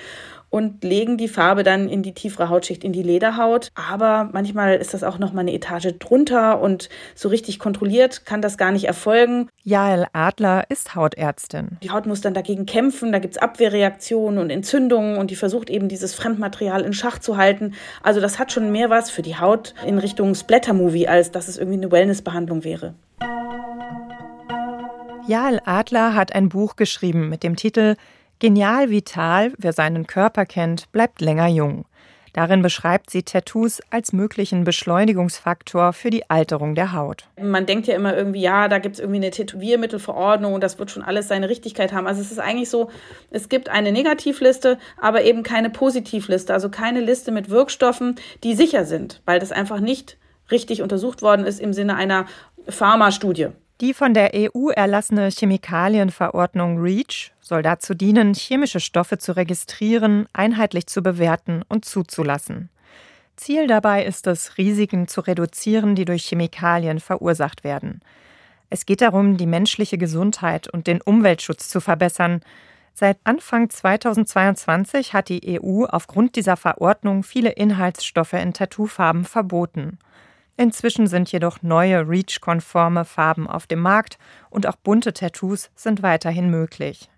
und 0.51 0.83
legen 0.83 1.17
die 1.17 1.29
Farbe 1.29 1.63
dann 1.63 1.89
in 1.89 2.03
die 2.03 2.15
tiefere 2.15 2.49
Hautschicht, 2.49 2.85
in 2.85 2.93
die 2.93 3.03
Lederhaut. 3.03 3.71
Aber 3.75 4.31
manchmal 4.33 4.77
ist 4.77 4.95
das 4.95 5.05
auch 5.05 5.19
noch 5.19 5.33
mal 5.33 5.43
eine 5.43 5.53
Etage 5.53 5.95
drunter 5.99 6.61
und 6.61 6.89
so 7.15 7.29
richtig 7.29 7.59
kontrolliert 7.59 8.25
kann 8.25 8.43
das 8.43 8.57
gar 8.57 8.73
nicht 8.73 8.85
erfolgen. 8.85 9.49
Jael 9.63 10.07
Adler 10.13 10.65
ist 10.69 10.95
Hautärztin. 10.95 11.79
Die 11.83 11.91
Haut 11.91 12.07
muss 12.07 12.21
dann 12.21 12.35
dagegen 12.35 12.67
kämpfen, 12.67 13.13
da 13.13 13.19
gibt 13.19 13.37
es 13.37 13.43
Abwehrreaktionen 13.43 14.39
und 14.39 14.51
Entzündungen 14.51 15.19
und 15.19 15.31
die 15.31 15.37
versucht 15.37 15.71
eben 15.71 15.89
dieses 15.89 16.15
Fremdmaterial 16.15 16.83
in 16.83 16.93
Schach 16.93 17.19
zu 17.19 17.37
halten. 17.37 17.75
Also 18.03 18.21
das 18.21 18.39
hat 18.39 18.53
schon 18.53 18.73
mehr 18.73 18.91
was 18.91 19.11
für 19.11 19.23
die 19.23 19.37
Haut 19.37 19.75
in 19.87 19.99
Richtung 19.99 20.35
Splatter-Movie, 20.35 21.09
als 21.09 21.31
dass 21.31 21.49
es 21.49 21.59
irgendwie 21.59 21.79
eine 21.79 21.93
Wellnessbehandlung 21.93 22.65
wäre. 22.65 22.95
Jael 25.27 25.61
Adler 25.67 26.15
hat 26.15 26.35
ein 26.35 26.49
Buch 26.49 26.77
geschrieben 26.77 27.29
mit 27.29 27.43
dem 27.43 27.55
Titel 27.55 27.97
Genial 28.41 28.89
vital, 28.89 29.53
wer 29.59 29.73
seinen 29.73 30.07
Körper 30.07 30.47
kennt, 30.47 30.93
bleibt 30.93 31.21
länger 31.21 31.49
jung. 31.49 31.87
Darin 32.35 32.63
beschreibt 32.63 33.11
sie 33.11 33.25
Tattoos 33.25 33.81
als 33.91 34.13
möglichen 34.13 34.63
Beschleunigungsfaktor 34.63 35.93
für 35.93 36.11
die 36.11 36.31
Alterung 36.31 36.77
der 36.77 36.93
Haut. 36.93 37.25
Man 37.41 37.67
denkt 37.67 37.89
ja 37.89 37.97
immer 37.97 38.17
irgendwie, 38.17 38.41
ja, 38.41 38.69
da 38.69 38.79
gibt 38.79 38.95
es 38.95 39.01
irgendwie 39.01 39.17
eine 39.17 39.33
Tätowiermittelverordnung 39.33 40.55
und 40.55 40.63
das 40.63 40.79
wird 40.79 40.93
schon 40.93 41.03
alles 41.03 41.27
seine 41.27 41.49
Richtigkeit 41.49 41.93
haben. 41.93 42.07
Also 42.07 42.21
es 42.21 42.31
ist 42.31 42.39
eigentlich 42.39 42.71
so, 42.71 42.91
es 43.33 43.49
gibt 43.49 43.69
eine 43.71 43.91
Negativliste, 43.91 44.79
aber 44.99 45.25
eben 45.25 45.43
keine 45.43 45.71
Positivliste, 45.71 46.55
also 46.55 46.69
keine 46.69 47.01
Liste 47.01 47.33
mit 47.33 47.51
Wirkstoffen, 47.51 48.15
die 48.45 48.55
sicher 48.55 48.85
sind, 48.85 49.21
weil 49.25 49.41
das 49.41 49.51
einfach 49.51 49.81
nicht 49.81 50.17
richtig 50.53 50.81
untersucht 50.81 51.23
worden 51.23 51.45
ist 51.45 51.59
im 51.59 51.73
Sinne 51.73 51.97
einer 51.97 52.27
Pharmastudie. 52.69 53.49
Die 53.81 53.95
von 53.95 54.13
der 54.13 54.33
EU 54.35 54.71
erlassene 54.71 55.29
Chemikalienverordnung 55.31 56.81
REACH 56.81 57.31
soll 57.41 57.63
dazu 57.63 57.95
dienen, 57.95 58.35
chemische 58.35 58.81
Stoffe 58.81 59.19
zu 59.19 59.37
registrieren, 59.37 60.27
einheitlich 60.33 60.89
zu 60.89 61.01
bewerten 61.01 61.63
und 61.69 61.85
zuzulassen. 61.85 62.71
Ziel 63.37 63.69
dabei 63.69 64.05
ist 64.05 64.27
es, 64.27 64.59
Risiken 64.59 65.07
zu 65.07 65.21
reduzieren, 65.21 65.95
die 65.95 66.05
durch 66.05 66.25
Chemikalien 66.25 66.99
verursacht 66.99 67.63
werden. 67.63 68.01
Es 68.69 68.85
geht 68.85 69.01
darum, 69.01 69.37
die 69.37 69.47
menschliche 69.47 69.97
Gesundheit 69.97 70.67
und 70.67 70.89
den 70.89 71.01
Umweltschutz 71.01 71.69
zu 71.69 71.81
verbessern. 71.81 72.41
Seit 72.95 73.19
Anfang 73.23 73.71
2022 73.71 75.15
hat 75.15 75.29
die 75.29 75.61
EU 75.63 75.85
aufgrund 75.85 76.35
dieser 76.35 76.57
Verordnung 76.57 77.23
viele 77.23 77.51
Inhaltsstoffe 77.51 78.33
in 78.33 78.53
Tattoofarben 78.53 79.25
verboten. 79.25 79.99
Inzwischen 80.61 81.07
sind 81.07 81.31
jedoch 81.31 81.63
neue 81.63 82.09
REACH-konforme 82.09 83.05
Farben 83.05 83.47
auf 83.47 83.69
dem 83.69 83.79
Markt 83.79 84.19
und 84.51 84.67
auch 84.67 84.75
bunte 84.75 85.13
Tattoos 85.13 85.71
sind 85.77 86.03
weiterhin 86.03 86.51
möglich. 86.51 87.09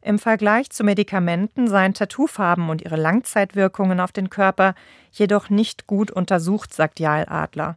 Im 0.00 0.20
Vergleich 0.20 0.70
zu 0.70 0.84
Medikamenten 0.84 1.66
seien 1.66 1.92
Tattoofarben 1.92 2.70
und 2.70 2.80
ihre 2.80 2.94
Langzeitwirkungen 2.94 3.98
auf 3.98 4.12
den 4.12 4.30
Körper 4.30 4.76
jedoch 5.10 5.50
nicht 5.50 5.88
gut 5.88 6.12
untersucht, 6.12 6.72
sagt 6.72 7.00
Jael 7.00 7.26
Adler. 7.28 7.76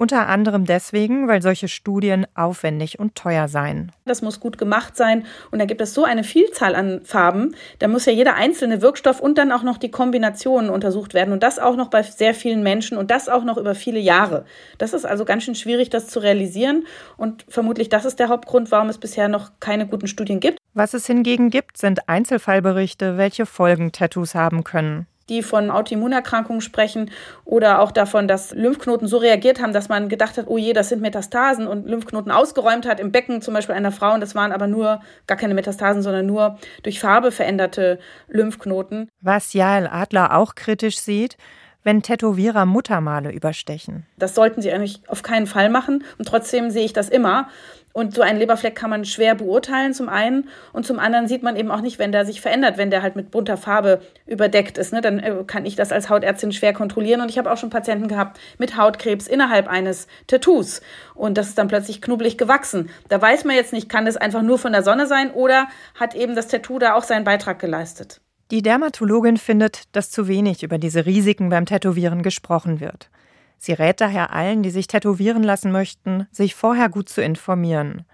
Unter 0.00 0.28
anderem 0.28 0.64
deswegen, 0.64 1.26
weil 1.26 1.42
solche 1.42 1.66
Studien 1.66 2.24
aufwendig 2.36 3.00
und 3.00 3.16
teuer 3.16 3.48
seien. 3.48 3.90
Das 4.04 4.22
muss 4.22 4.38
gut 4.38 4.56
gemacht 4.56 4.96
sein. 4.96 5.26
Und 5.50 5.58
da 5.58 5.64
gibt 5.64 5.80
es 5.80 5.92
so 5.92 6.04
eine 6.04 6.22
Vielzahl 6.22 6.76
an 6.76 7.00
Farben. 7.02 7.56
Da 7.80 7.88
muss 7.88 8.06
ja 8.06 8.12
jeder 8.12 8.36
einzelne 8.36 8.80
Wirkstoff 8.80 9.18
und 9.18 9.38
dann 9.38 9.50
auch 9.50 9.64
noch 9.64 9.76
die 9.76 9.90
Kombinationen 9.90 10.70
untersucht 10.70 11.14
werden. 11.14 11.32
Und 11.32 11.42
das 11.42 11.58
auch 11.58 11.74
noch 11.74 11.88
bei 11.88 12.04
sehr 12.04 12.32
vielen 12.32 12.62
Menschen 12.62 12.96
und 12.96 13.10
das 13.10 13.28
auch 13.28 13.42
noch 13.42 13.56
über 13.56 13.74
viele 13.74 13.98
Jahre. 13.98 14.44
Das 14.78 14.92
ist 14.92 15.04
also 15.04 15.24
ganz 15.24 15.42
schön 15.42 15.56
schwierig, 15.56 15.90
das 15.90 16.06
zu 16.06 16.20
realisieren. 16.20 16.86
Und 17.16 17.44
vermutlich 17.48 17.88
das 17.88 18.04
ist 18.04 18.20
der 18.20 18.28
Hauptgrund, 18.28 18.70
warum 18.70 18.90
es 18.90 18.98
bisher 18.98 19.26
noch 19.26 19.50
keine 19.58 19.88
guten 19.88 20.06
Studien 20.06 20.38
gibt. 20.38 20.58
Was 20.74 20.94
es 20.94 21.06
hingegen 21.06 21.50
gibt, 21.50 21.76
sind 21.76 22.08
Einzelfallberichte, 22.08 23.16
welche 23.16 23.46
Folgen 23.46 23.90
Tattoos 23.90 24.36
haben 24.36 24.62
können 24.62 25.08
die 25.28 25.42
von 25.42 25.70
Autoimmunerkrankungen 25.70 26.60
sprechen 26.60 27.10
oder 27.44 27.80
auch 27.80 27.90
davon, 27.90 28.28
dass 28.28 28.52
Lymphknoten 28.52 29.08
so 29.08 29.18
reagiert 29.18 29.60
haben, 29.60 29.72
dass 29.72 29.88
man 29.88 30.08
gedacht 30.08 30.38
hat, 30.38 30.46
oh 30.48 30.58
je, 30.58 30.72
das 30.72 30.88
sind 30.88 31.02
Metastasen 31.02 31.66
und 31.66 31.86
Lymphknoten 31.86 32.30
ausgeräumt 32.30 32.86
hat 32.86 33.00
im 33.00 33.12
Becken 33.12 33.42
zum 33.42 33.54
Beispiel 33.54 33.74
einer 33.74 33.92
Frau 33.92 34.14
und 34.14 34.20
das 34.20 34.34
waren 34.34 34.52
aber 34.52 34.66
nur 34.66 35.00
gar 35.26 35.36
keine 35.36 35.54
Metastasen, 35.54 36.02
sondern 36.02 36.26
nur 36.26 36.58
durch 36.82 37.00
Farbe 37.00 37.32
veränderte 37.32 37.98
Lymphknoten. 38.28 39.08
Was 39.20 39.52
Jael 39.52 39.86
Adler 39.86 40.36
auch 40.36 40.54
kritisch 40.54 40.98
sieht, 40.98 41.36
wenn 41.84 42.02
Tätowierer 42.02 42.66
Muttermale 42.66 43.32
überstechen. 43.32 44.06
Das 44.18 44.34
sollten 44.34 44.60
sie 44.60 44.72
eigentlich 44.72 45.00
auf 45.06 45.22
keinen 45.22 45.46
Fall 45.46 45.70
machen 45.70 46.04
und 46.18 46.26
trotzdem 46.26 46.70
sehe 46.70 46.84
ich 46.84 46.92
das 46.92 47.08
immer. 47.08 47.48
Und 47.92 48.14
so 48.14 48.22
einen 48.22 48.38
Leberfleck 48.38 48.76
kann 48.76 48.90
man 48.90 49.04
schwer 49.04 49.34
beurteilen, 49.34 49.92
zum 49.92 50.08
einen. 50.08 50.48
Und 50.72 50.86
zum 50.86 50.98
anderen 50.98 51.26
sieht 51.26 51.42
man 51.42 51.56
eben 51.56 51.70
auch 51.70 51.80
nicht, 51.80 51.98
wenn 51.98 52.12
der 52.12 52.24
sich 52.24 52.40
verändert, 52.40 52.76
wenn 52.76 52.90
der 52.90 53.02
halt 53.02 53.16
mit 53.16 53.30
bunter 53.30 53.56
Farbe 53.56 54.00
überdeckt 54.26 54.78
ist. 54.78 54.92
Ne? 54.92 55.00
Dann 55.00 55.18
äh, 55.18 55.44
kann 55.46 55.66
ich 55.66 55.74
das 55.74 55.90
als 55.90 56.08
Hautärztin 56.08 56.52
schwer 56.52 56.72
kontrollieren. 56.72 57.20
Und 57.20 57.30
ich 57.30 57.38
habe 57.38 57.50
auch 57.50 57.56
schon 57.56 57.70
Patienten 57.70 58.08
gehabt 58.08 58.38
mit 58.58 58.76
Hautkrebs 58.76 59.26
innerhalb 59.26 59.68
eines 59.68 60.06
Tattoos. 60.26 60.80
Und 61.14 61.38
das 61.38 61.48
ist 61.48 61.58
dann 61.58 61.68
plötzlich 61.68 62.00
knubbelig 62.00 62.38
gewachsen. 62.38 62.90
Da 63.08 63.20
weiß 63.20 63.44
man 63.44 63.56
jetzt 63.56 63.72
nicht, 63.72 63.88
kann 63.88 64.04
das 64.04 64.16
einfach 64.16 64.42
nur 64.42 64.58
von 64.58 64.72
der 64.72 64.82
Sonne 64.82 65.06
sein 65.06 65.32
oder 65.32 65.66
hat 65.94 66.14
eben 66.14 66.36
das 66.36 66.48
Tattoo 66.48 66.78
da 66.78 66.94
auch 66.94 67.04
seinen 67.04 67.24
Beitrag 67.24 67.58
geleistet. 67.58 68.20
Die 68.50 68.62
Dermatologin 68.62 69.36
findet, 69.36 69.94
dass 69.94 70.10
zu 70.10 70.26
wenig 70.26 70.62
über 70.62 70.78
diese 70.78 71.04
Risiken 71.04 71.50
beim 71.50 71.66
Tätowieren 71.66 72.22
gesprochen 72.22 72.80
wird. 72.80 73.10
Sie 73.58 73.72
rät 73.72 74.00
daher 74.00 74.32
allen, 74.32 74.62
die 74.62 74.70
sich 74.70 74.86
tätowieren 74.86 75.42
lassen 75.42 75.72
möchten, 75.72 76.26
sich 76.30 76.54
vorher 76.54 76.88
gut 76.88 77.08
zu 77.08 77.20
informieren. 77.20 78.04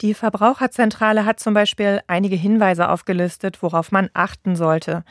Die 0.00 0.14
Verbraucherzentrale 0.14 1.24
hat 1.24 1.40
zum 1.40 1.54
Beispiel 1.54 2.00
einige 2.06 2.36
Hinweise 2.36 2.88
aufgelistet, 2.88 3.62
worauf 3.62 3.92
man 3.92 4.10
achten 4.14 4.56
sollte, 4.56 5.04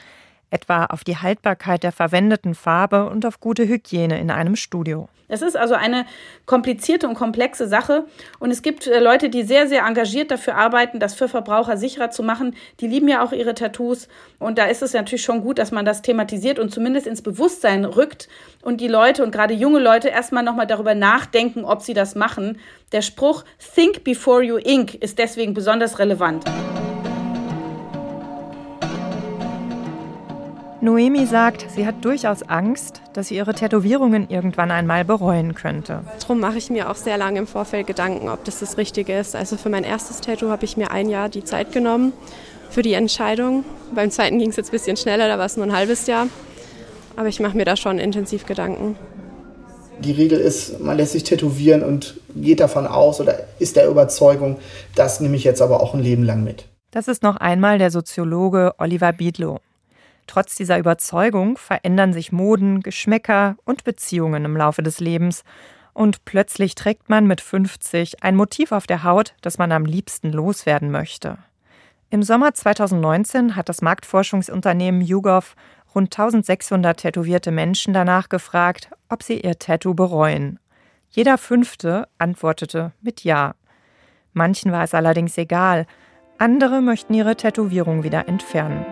etwa 0.52 0.86
auf 0.86 1.04
die 1.04 1.18
Haltbarkeit 1.18 1.84
der 1.84 1.92
verwendeten 1.92 2.56
Farbe 2.56 3.10
und 3.10 3.26
auf 3.26 3.40
gute 3.40 3.68
Hygiene 3.68 4.20
in 4.20 4.32
einem 4.32 4.56
Studio. 4.56 5.10
Es 5.32 5.44
ist 5.44 5.56
also 5.56 5.76
eine 5.76 6.06
komplizierte 6.48 7.08
und 7.08 7.14
komplexe 7.14 7.68
Sache 7.68 8.06
und 8.40 8.50
es 8.50 8.64
gibt 8.64 8.88
äh, 8.88 9.00
Leute, 9.00 9.30
die 9.30 9.44
sehr, 9.44 9.68
sehr 9.68 9.86
engagiert 9.86 10.32
dafür 10.32 10.56
arbeiten, 10.56 11.00
das 11.00 11.14
für 11.14 11.30
Verbraucher 11.30 11.78
sicherer 11.78 12.10
zu 12.10 12.24
machen. 12.24 12.56
Die 12.80 12.88
lieben 12.88 13.08
ja 13.08 13.24
auch 13.24 13.32
ihre 13.32 13.54
Tattoos 13.54 14.08
und 14.40 14.58
da 14.58 14.66
ist 14.66 14.82
es 14.82 14.94
natürlich 14.94 15.24
schon 15.24 15.42
gut, 15.42 15.60
dass 15.60 15.72
man 15.72 15.86
das 15.86 16.02
thematisiert 16.02 16.58
und 16.58 16.72
zumindest 16.72 17.06
ins 17.06 17.22
Bewusstsein 17.22 17.86
rückt 17.86 18.28
und 18.64 18.82
die 18.82 18.88
Leute 18.88 19.24
und 19.24 19.32
gerade 19.32 19.54
junge 19.54 19.80
Leute 19.80 20.10
erstmal 20.10 20.44
nochmal 20.44 20.68
darüber 20.68 20.96
nachdenken, 20.96 21.64
ob 21.64 21.84
sie 21.84 21.94
das 21.94 22.16
machen. 22.16 22.60
Der 22.92 23.04
Spruch 23.04 23.46
Think 23.76 24.04
before 24.04 24.42
you 24.42 24.58
ink 24.58 24.96
ist 24.96 25.20
deswegen 25.20 25.54
besonders 25.54 26.00
relevant. 26.00 26.44
Noemi 30.82 31.26
sagt, 31.26 31.66
sie 31.76 31.86
hat 31.86 32.06
durchaus 32.06 32.42
Angst, 32.44 33.02
dass 33.12 33.28
sie 33.28 33.36
ihre 33.36 33.54
Tätowierungen 33.54 34.30
irgendwann 34.30 34.72
einmal 34.72 35.04
bereuen 35.04 35.54
könnte. 35.54 36.04
Darum 36.22 36.40
mache 36.40 36.58
ich 36.58 36.70
mir 36.70 36.90
auch 36.90 36.96
sehr 36.96 37.18
lange 37.18 37.40
im 37.40 37.48
Vorfeld 37.48 37.86
Gedanken, 37.86 38.30
ob 38.30 38.46
das 38.46 38.60
das 38.60 38.78
Richtige 38.78 39.18
ist. 39.18 39.36
Also 39.36 39.58
für 39.58 39.70
mein 39.70 39.84
erstes 39.84 40.22
Tattoo 40.22 40.50
habe 40.50 40.64
ich 40.64 40.78
mir 40.78 40.92
ein 40.92 41.10
Jahr 41.10 41.28
die 41.28 41.44
Zeit 41.44 41.74
genommen 41.74 42.14
für 42.70 42.82
die 42.82 42.94
Entscheidung. 42.94 43.66
Beim 43.94 44.10
zweiten 44.10 44.40
ging 44.40 44.52
es 44.52 44.56
jetzt 44.56 44.70
ein 44.70 44.72
bisschen 44.72 44.96
schneller, 44.96 45.28
da 45.28 45.38
war 45.38 45.48
es 45.48 45.58
nur 45.58 45.66
ein 45.66 45.76
halbes 45.76 46.08
Jahr. 46.08 46.28
Aber 47.18 47.28
ich 47.28 47.42
mache 47.42 47.58
mir 47.58 47.66
da 47.66 47.76
schon 47.76 48.00
intensiv 48.00 48.46
Gedanken. 48.46 48.96
Die 50.00 50.14
Regel 50.14 50.40
ist, 50.40 50.80
man 50.80 50.96
lässt 50.96 51.12
sich 51.12 51.26
tätowieren 51.26 51.84
und 51.84 52.22
geht 52.34 52.62
davon 52.62 52.88
aus 52.88 53.20
oder 53.20 53.38
ist 53.60 53.76
der 53.76 53.90
Überzeugung, 53.90 54.56
das 54.96 55.20
nehme 55.20 55.36
ich 55.36 55.44
jetzt 55.44 55.62
aber 55.62 55.84
auch 55.84 55.94
ein 55.94 56.00
Leben 56.00 56.24
lang 56.24 56.42
mit. 56.46 56.70
Das 56.92 57.10
ist 57.10 57.22
noch 57.22 57.36
einmal 57.36 57.80
der 57.80 57.92
Soziologe 57.92 58.76
Oliver 58.78 59.12
Biedlow. 59.12 59.60
Trotz 60.30 60.56
dieser 60.56 60.78
Überzeugung 60.78 61.58
verändern 61.58 62.14
sich 62.14 62.32
Moden, 62.32 62.82
Geschmäcker 62.82 63.56
und 63.66 63.84
Beziehungen 63.84 64.46
im 64.46 64.56
Laufe 64.56 64.84
des 64.84 65.00
Lebens. 65.00 65.44
Und 65.94 66.24
plötzlich 66.24 66.76
trägt 66.76 67.10
man 67.10 67.26
mit 67.26 67.42
50 67.42 68.24
ein 68.24 68.36
Motiv 68.36 68.72
auf 68.72 68.86
der 68.86 69.04
Haut, 69.04 69.34
das 69.42 69.58
man 69.58 69.72
am 69.72 69.86
liebsten 69.86 70.32
loswerden 70.32 70.92
möchte. 70.92 71.40
Im 72.12 72.22
Sommer 72.22 72.54
2019 72.54 73.56
hat 73.56 73.70
das 73.70 73.82
Marktforschungsunternehmen 73.82 75.02
YouGov 75.02 75.56
rund 75.96 76.14
1600 76.14 76.96
tätowierte 77.00 77.50
Menschen 77.50 77.96
danach 77.96 78.30
gefragt, 78.30 78.92
ob 79.10 79.24
sie 79.24 79.40
ihr 79.40 79.58
Tattoo 79.58 79.96
bereuen. 79.96 80.60
Jeder 81.10 81.40
fünfte 81.40 82.08
antwortete 82.20 82.92
mit 83.02 83.24
Ja. 83.24 83.56
Manchen 84.34 84.72
war 84.72 84.84
es 84.84 84.94
allerdings 84.94 85.40
egal, 85.40 85.88
andere 86.38 86.82
möchten 86.82 87.16
ihre 87.16 87.36
Tätowierung 87.36 88.04
wieder 88.04 88.28
entfernen. 88.28 88.86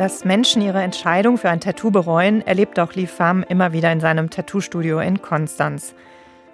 Dass 0.00 0.24
Menschen 0.24 0.62
ihre 0.62 0.80
Entscheidung 0.80 1.36
für 1.36 1.50
ein 1.50 1.60
Tattoo 1.60 1.90
bereuen, 1.90 2.40
erlebt 2.40 2.78
auch 2.78 2.94
Lee 2.94 3.06
Pham 3.06 3.42
immer 3.42 3.74
wieder 3.74 3.92
in 3.92 4.00
seinem 4.00 4.30
Tattoo-Studio 4.30 4.98
in 4.98 5.20
Konstanz. 5.20 5.94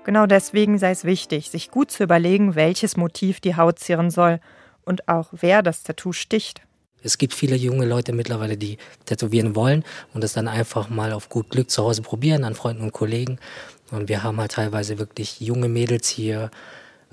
Genau 0.02 0.26
deswegen 0.26 0.78
sei 0.78 0.90
es 0.90 1.04
wichtig, 1.04 1.48
sich 1.52 1.70
gut 1.70 1.92
zu 1.92 2.02
überlegen, 2.02 2.56
welches 2.56 2.96
Motiv 2.96 3.38
die 3.38 3.54
Haut 3.54 3.78
zieren 3.78 4.10
soll 4.10 4.40
und 4.84 5.06
auch 5.06 5.28
wer 5.30 5.62
das 5.62 5.84
Tattoo 5.84 6.10
sticht. 6.10 6.62
Es 7.04 7.18
gibt 7.18 7.34
viele 7.34 7.54
junge 7.54 7.86
Leute 7.86 8.12
mittlerweile, 8.12 8.56
die 8.56 8.78
tätowieren 9.04 9.54
wollen 9.54 9.84
und 10.12 10.24
das 10.24 10.32
dann 10.32 10.48
einfach 10.48 10.90
mal 10.90 11.12
auf 11.12 11.28
gut 11.28 11.50
Glück 11.50 11.70
zu 11.70 11.84
Hause 11.84 12.02
probieren 12.02 12.42
an 12.42 12.56
Freunden 12.56 12.82
und 12.82 12.92
Kollegen. 12.92 13.38
Und 13.92 14.08
wir 14.08 14.24
haben 14.24 14.40
halt 14.40 14.50
teilweise 14.50 14.98
wirklich 14.98 15.38
junge 15.38 15.68
Mädels 15.68 16.08
hier, 16.08 16.50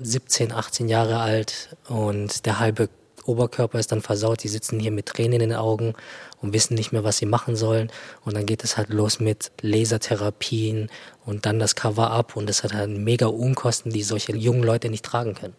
17, 0.00 0.50
18 0.50 0.88
Jahre 0.88 1.20
alt 1.20 1.76
und 1.88 2.44
der 2.44 2.58
halbe 2.58 2.88
Oberkörper 3.26 3.78
ist 3.78 3.92
dann 3.92 4.02
versaut. 4.02 4.42
Die 4.42 4.48
sitzen 4.48 4.80
hier 4.80 4.90
mit 4.90 5.06
Tränen 5.06 5.34
in 5.34 5.50
den 5.50 5.54
Augen 5.54 5.94
und 6.40 6.52
wissen 6.52 6.74
nicht 6.74 6.92
mehr, 6.92 7.04
was 7.04 7.18
sie 7.18 7.26
machen 7.26 7.56
sollen. 7.56 7.90
Und 8.24 8.34
dann 8.36 8.46
geht 8.46 8.64
es 8.64 8.76
halt 8.76 8.90
los 8.90 9.20
mit 9.20 9.50
Lasertherapien 9.60 10.90
und 11.24 11.46
dann 11.46 11.58
das 11.58 11.74
Cover-up 11.74 12.36
und 12.36 12.48
das 12.48 12.62
hat 12.62 12.74
halt 12.74 12.90
mega 12.90 13.26
Unkosten, 13.26 13.92
die 13.92 14.02
solche 14.02 14.36
jungen 14.36 14.62
Leute 14.62 14.88
nicht 14.88 15.04
tragen 15.04 15.34
können. 15.34 15.54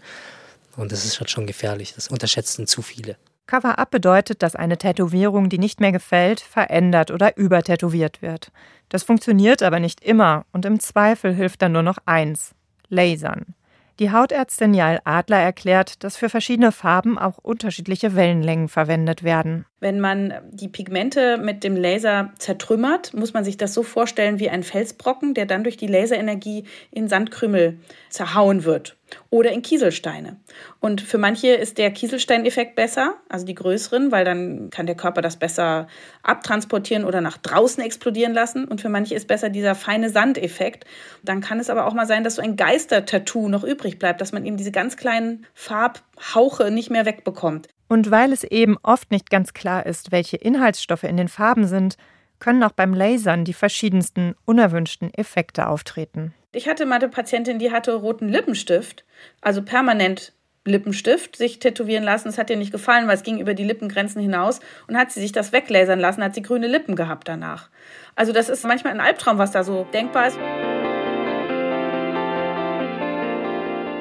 Und 0.78 0.92
das 0.92 1.06
ist 1.06 1.20
halt 1.20 1.30
schon 1.30 1.48
gefährlich. 1.48 1.94
Das 1.96 2.10
unterschätzen 2.10 2.68
zu 2.68 2.82
viele. 2.82 3.18
Cover-up 3.48 3.92
bedeutet, 3.92 4.42
dass 4.42 4.56
eine 4.56 4.78
Tätowierung, 4.78 5.50
die 5.50 5.60
nicht 5.60 5.80
mehr 5.80 5.92
gefällt, 5.92 6.40
verändert 6.40 7.12
oder 7.12 7.38
übertätowiert 7.38 8.22
wird. 8.22 8.52
Das 8.90 9.04
funktioniert 9.04 9.62
aber 9.62 9.80
nicht 9.80 10.04
immer 10.04 10.46
und 10.52 10.66
im 10.66 10.80
Zweifel 10.80 11.34
hilft 11.34 11.62
dann 11.62 11.72
nur 11.72 11.84
noch 11.84 11.98
eins: 12.06 12.56
Lasern. 12.90 13.54
Die 14.00 14.12
Hautärztin 14.12 14.74
Jael 14.74 15.00
Adler 15.06 15.40
erklärt, 15.40 16.04
dass 16.04 16.18
für 16.18 16.28
verschiedene 16.28 16.74
Farben 16.74 17.18
auch 17.18 17.38
unterschiedliche 17.38 18.14
Wellenlängen 18.16 18.68
verwendet 18.68 19.24
werden. 19.24 19.66
Wenn 19.80 20.02
man 20.02 20.34
die 20.52 20.68
Pigmente 20.68 21.38
mit 21.38 21.64
dem 21.64 21.78
Laser 21.78 22.34
zertrümmert, 22.38 23.14
muss 23.14 23.34
man 23.34 23.46
sich 23.46 23.56
das 23.56 23.74
so 23.74 23.84
vorstellen 23.84 24.40
wie 24.40 24.50
ein 24.50 24.64
Felsbrocken, 24.64 25.34
der 25.34 25.46
dann 25.46 25.64
durch 25.64 25.78
die 25.78 25.88
Laserenergie 25.88 26.66
in 26.92 27.08
Sandkrümel 27.08 27.80
zerhauen 28.10 28.66
wird 28.66 28.98
oder 29.30 29.52
in 29.52 29.62
Kieselsteine. 29.62 30.38
Und 30.80 31.02
für 31.02 31.18
manche 31.18 31.50
ist 31.50 31.78
der 31.78 31.92
Kieselsteineffekt 31.92 32.76
besser, 32.76 33.16
also 33.30 33.46
die 33.46 33.56
größeren, 33.56 34.12
weil 34.12 34.26
dann 34.26 34.70
kann 34.70 34.86
der 34.86 34.96
Körper 34.96 35.22
das 35.22 35.38
besser 35.38 35.88
abtransportieren 36.24 37.06
oder 37.06 37.22
nach 37.22 37.38
draußen 37.38 37.84
explodieren 37.84 38.34
lassen. 38.34 38.66
Und 38.66 38.82
für 38.82 38.90
manche 38.90 39.16
ist 39.16 39.28
besser 39.28 39.50
dieser 39.50 39.76
feine 39.76 40.10
Sandeffekt. 40.10 40.86
Dann 41.24 41.42
kann 41.42 41.60
es 41.60 41.70
aber 41.70 41.86
auch 41.86 41.94
mal 41.94 42.08
sein, 42.08 42.24
dass 42.24 42.36
so 42.36 42.42
ein 42.42 42.56
Geister-Tattoo 42.56 43.48
noch 43.48 43.64
übrig 43.64 44.00
bleibt, 44.00 44.22
dass 44.22 44.32
man 44.32 44.46
eben 44.46 44.58
diese 44.58 44.72
ganz 44.72 44.98
kleinen 44.98 45.46
Farbhauche 45.54 46.72
nicht 46.72 46.90
mehr 46.90 47.06
wegbekommt. 47.06 47.68
Und 47.88 48.10
weil 48.10 48.34
es 48.34 48.44
eben 48.44 48.78
oft 48.82 49.12
nicht 49.12 49.30
ganz 49.30 49.54
klar 49.54 49.86
ist, 49.86 50.12
welche 50.12 50.38
Inhaltsstoffe 50.38 51.04
in 51.04 51.18
den 51.18 51.28
Farben 51.28 51.68
sind, 51.68 51.98
können 52.40 52.64
auch 52.64 52.72
beim 52.72 52.94
Lasern 52.94 53.46
die 53.46 53.54
verschiedensten 53.54 54.36
unerwünschten 54.46 55.14
Effekte 55.14 55.68
auftreten. 55.68 56.34
Ich 56.56 56.70
hatte 56.70 56.86
mal 56.86 56.96
eine 56.96 57.10
Patientin, 57.10 57.60
die 57.60 57.74
hatte 57.74 57.94
roten 57.96 58.30
Lippenstift, 58.30 59.04
also 59.42 59.62
permanent 59.62 60.32
Lippenstift, 60.64 61.36
sich 61.36 61.60
tätowieren 61.60 62.06
lassen. 62.06 62.30
Das 62.30 62.38
hat 62.38 62.50
ihr 62.50 62.56
nicht 62.56 62.72
gefallen, 62.72 63.10
weil 63.10 63.16
es 63.16 63.24
ging 63.24 63.42
über 63.42 63.54
die 63.54 63.66
Lippengrenzen 63.66 64.22
hinaus. 64.22 64.62
Und 64.88 64.98
hat 64.98 65.12
sie 65.12 65.20
sich 65.20 65.34
das 65.34 65.52
weglasern 65.52 66.00
lassen, 66.00 66.24
hat 66.24 66.34
sie 66.34 66.42
grüne 66.42 66.68
Lippen 66.68 66.96
gehabt 66.96 67.28
danach. 67.28 67.70
Also 68.16 68.32
das 68.32 68.48
ist 68.48 68.64
manchmal 68.64 68.94
ein 68.94 69.02
Albtraum, 69.02 69.38
was 69.38 69.52
da 69.52 69.66
so 69.66 69.86
denkbar 69.92 70.28
ist. 70.28 70.40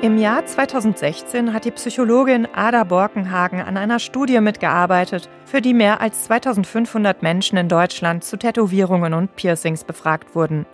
Im 0.02 0.16
Jahr 0.16 0.46
2016 0.46 1.52
hat 1.52 1.64
die 1.64 1.72
Psychologin 1.72 2.46
Ada 2.54 2.84
Borkenhagen 2.84 3.62
an 3.62 3.76
einer 3.76 3.98
Studie 3.98 4.40
mitgearbeitet, 4.40 5.28
für 5.44 5.60
die 5.60 5.74
mehr 5.74 6.00
als 6.00 6.22
2500 6.26 7.20
Menschen 7.20 7.58
in 7.58 7.68
Deutschland 7.68 8.22
zu 8.22 8.36
Tätowierungen 8.36 9.12
und 9.12 9.34
Piercings 9.34 9.82
befragt 9.82 10.36
wurden. 10.36 10.66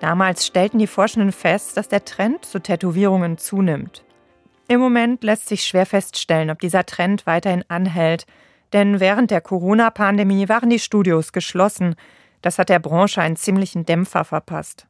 Damals 0.00 0.46
stellten 0.46 0.78
die 0.78 0.86
Forschenden 0.86 1.32
fest, 1.32 1.76
dass 1.76 1.88
der 1.88 2.04
Trend 2.04 2.44
zu 2.44 2.60
Tätowierungen 2.60 3.38
zunimmt. 3.38 4.04
Im 4.66 4.80
Moment 4.80 5.22
lässt 5.22 5.48
sich 5.48 5.64
schwer 5.64 5.86
feststellen, 5.86 6.50
ob 6.50 6.58
dieser 6.58 6.86
Trend 6.86 7.26
weiterhin 7.26 7.64
anhält, 7.68 8.26
denn 8.72 8.98
während 8.98 9.30
der 9.30 9.40
Corona-Pandemie 9.40 10.48
waren 10.48 10.70
die 10.70 10.78
Studios 10.78 11.32
geschlossen. 11.32 11.94
Das 12.42 12.58
hat 12.58 12.68
der 12.68 12.78
Branche 12.78 13.20
einen 13.20 13.36
ziemlichen 13.36 13.86
Dämpfer 13.86 14.24
verpasst. 14.24 14.86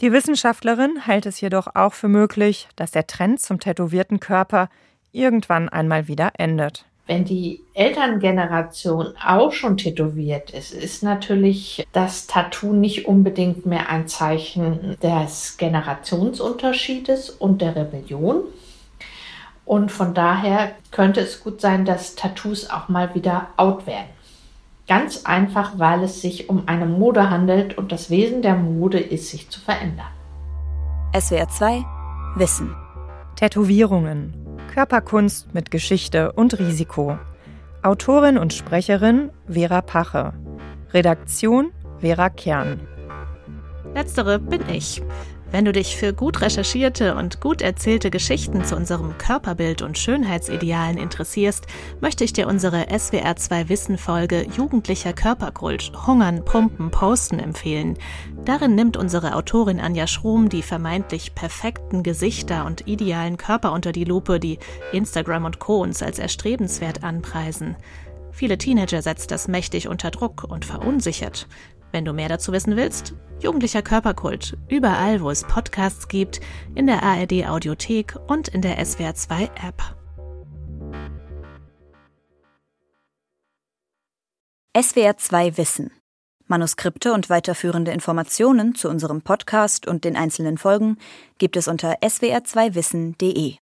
Die 0.00 0.12
Wissenschaftlerin 0.12 1.00
hält 1.00 1.24
es 1.24 1.40
jedoch 1.40 1.68
auch 1.74 1.94
für 1.94 2.08
möglich, 2.08 2.68
dass 2.76 2.90
der 2.90 3.06
Trend 3.06 3.40
zum 3.40 3.60
tätowierten 3.60 4.20
Körper 4.20 4.68
irgendwann 5.12 5.68
einmal 5.70 6.08
wieder 6.08 6.32
endet. 6.36 6.84
Wenn 7.06 7.24
die 7.24 7.62
Elterngeneration 7.74 9.14
auch 9.24 9.52
schon 9.52 9.76
tätowiert 9.76 10.50
ist, 10.50 10.74
ist 10.74 11.04
natürlich 11.04 11.86
das 11.92 12.26
Tattoo 12.26 12.72
nicht 12.72 13.06
unbedingt 13.06 13.64
mehr 13.64 13.88
ein 13.88 14.08
Zeichen 14.08 14.96
des 15.00 15.56
Generationsunterschiedes 15.56 17.30
und 17.30 17.62
der 17.62 17.76
Rebellion. 17.76 18.42
Und 19.64 19.92
von 19.92 20.14
daher 20.14 20.72
könnte 20.90 21.20
es 21.20 21.44
gut 21.44 21.60
sein, 21.60 21.84
dass 21.84 22.16
Tattoos 22.16 22.70
auch 22.70 22.88
mal 22.88 23.14
wieder 23.14 23.48
out 23.56 23.86
werden. 23.86 24.10
Ganz 24.88 25.24
einfach, 25.26 25.78
weil 25.78 26.02
es 26.02 26.20
sich 26.20 26.48
um 26.48 26.64
eine 26.66 26.86
Mode 26.86 27.30
handelt 27.30 27.78
und 27.78 27.92
das 27.92 28.10
Wesen 28.10 28.42
der 28.42 28.56
Mode 28.56 28.98
ist, 28.98 29.30
sich 29.30 29.48
zu 29.48 29.60
verändern. 29.60 30.06
SWR 31.16 31.48
2 31.48 31.84
Wissen. 32.36 32.74
Tätowierungen. 33.36 34.45
Körperkunst 34.76 35.54
mit 35.54 35.70
Geschichte 35.70 36.32
und 36.32 36.58
Risiko. 36.58 37.18
Autorin 37.80 38.36
und 38.36 38.52
Sprecherin 38.52 39.30
Vera 39.48 39.80
Pache. 39.80 40.34
Redaktion 40.92 41.72
Vera 42.00 42.28
Kern. 42.28 42.86
Letztere 43.94 44.38
bin 44.38 44.68
ich. 44.68 45.02
Wenn 45.56 45.64
du 45.64 45.72
dich 45.72 45.96
für 45.96 46.12
gut 46.12 46.42
recherchierte 46.42 47.14
und 47.14 47.40
gut 47.40 47.62
erzählte 47.62 48.10
Geschichten 48.10 48.62
zu 48.66 48.76
unserem 48.76 49.16
Körperbild 49.16 49.80
und 49.80 49.96
Schönheitsidealen 49.96 50.98
interessierst, 50.98 51.66
möchte 52.02 52.24
ich 52.24 52.34
dir 52.34 52.46
unsere 52.46 52.90
SWR2 52.90 53.70
Wissen 53.70 53.96
Folge 53.96 54.46
Jugendlicher 54.54 55.14
Körperkult 55.14 55.92
Hungern, 56.06 56.44
Pumpen, 56.44 56.90
Posten 56.90 57.38
empfehlen. 57.38 57.96
Darin 58.44 58.74
nimmt 58.74 58.98
unsere 58.98 59.34
Autorin 59.34 59.80
Anja 59.80 60.06
Schrom 60.06 60.50
die 60.50 60.60
vermeintlich 60.60 61.34
perfekten 61.34 62.02
Gesichter 62.02 62.66
und 62.66 62.86
idealen 62.86 63.38
Körper 63.38 63.72
unter 63.72 63.92
die 63.92 64.04
Lupe, 64.04 64.38
die 64.38 64.58
Instagram 64.92 65.46
und 65.46 65.58
Co. 65.58 65.80
uns 65.80 66.02
als 66.02 66.18
erstrebenswert 66.18 67.02
anpreisen. 67.02 67.76
Viele 68.30 68.58
Teenager 68.58 69.00
setzt 69.00 69.30
das 69.30 69.48
mächtig 69.48 69.88
unter 69.88 70.10
Druck 70.10 70.44
und 70.44 70.66
verunsichert. 70.66 71.48
Wenn 71.96 72.04
du 72.04 72.12
mehr 72.12 72.28
dazu 72.28 72.52
wissen 72.52 72.76
willst, 72.76 73.14
Jugendlicher 73.40 73.80
Körperkult, 73.80 74.58
überall, 74.68 75.22
wo 75.22 75.30
es 75.30 75.44
Podcasts 75.44 76.08
gibt, 76.08 76.42
in 76.74 76.86
der 76.86 77.02
ARD 77.02 77.46
Audiothek 77.48 78.16
und 78.26 78.48
in 78.48 78.60
der 78.60 78.78
SWR2 78.78 79.44
App. 79.66 79.82
SWR2 84.76 85.56
Wissen. 85.56 85.90
Manuskripte 86.46 87.14
und 87.14 87.30
weiterführende 87.30 87.92
Informationen 87.92 88.74
zu 88.74 88.90
unserem 88.90 89.22
Podcast 89.22 89.88
und 89.88 90.04
den 90.04 90.16
einzelnen 90.16 90.58
Folgen 90.58 90.98
gibt 91.38 91.56
es 91.56 91.66
unter 91.66 92.02
swr2wissen.de. 92.02 93.56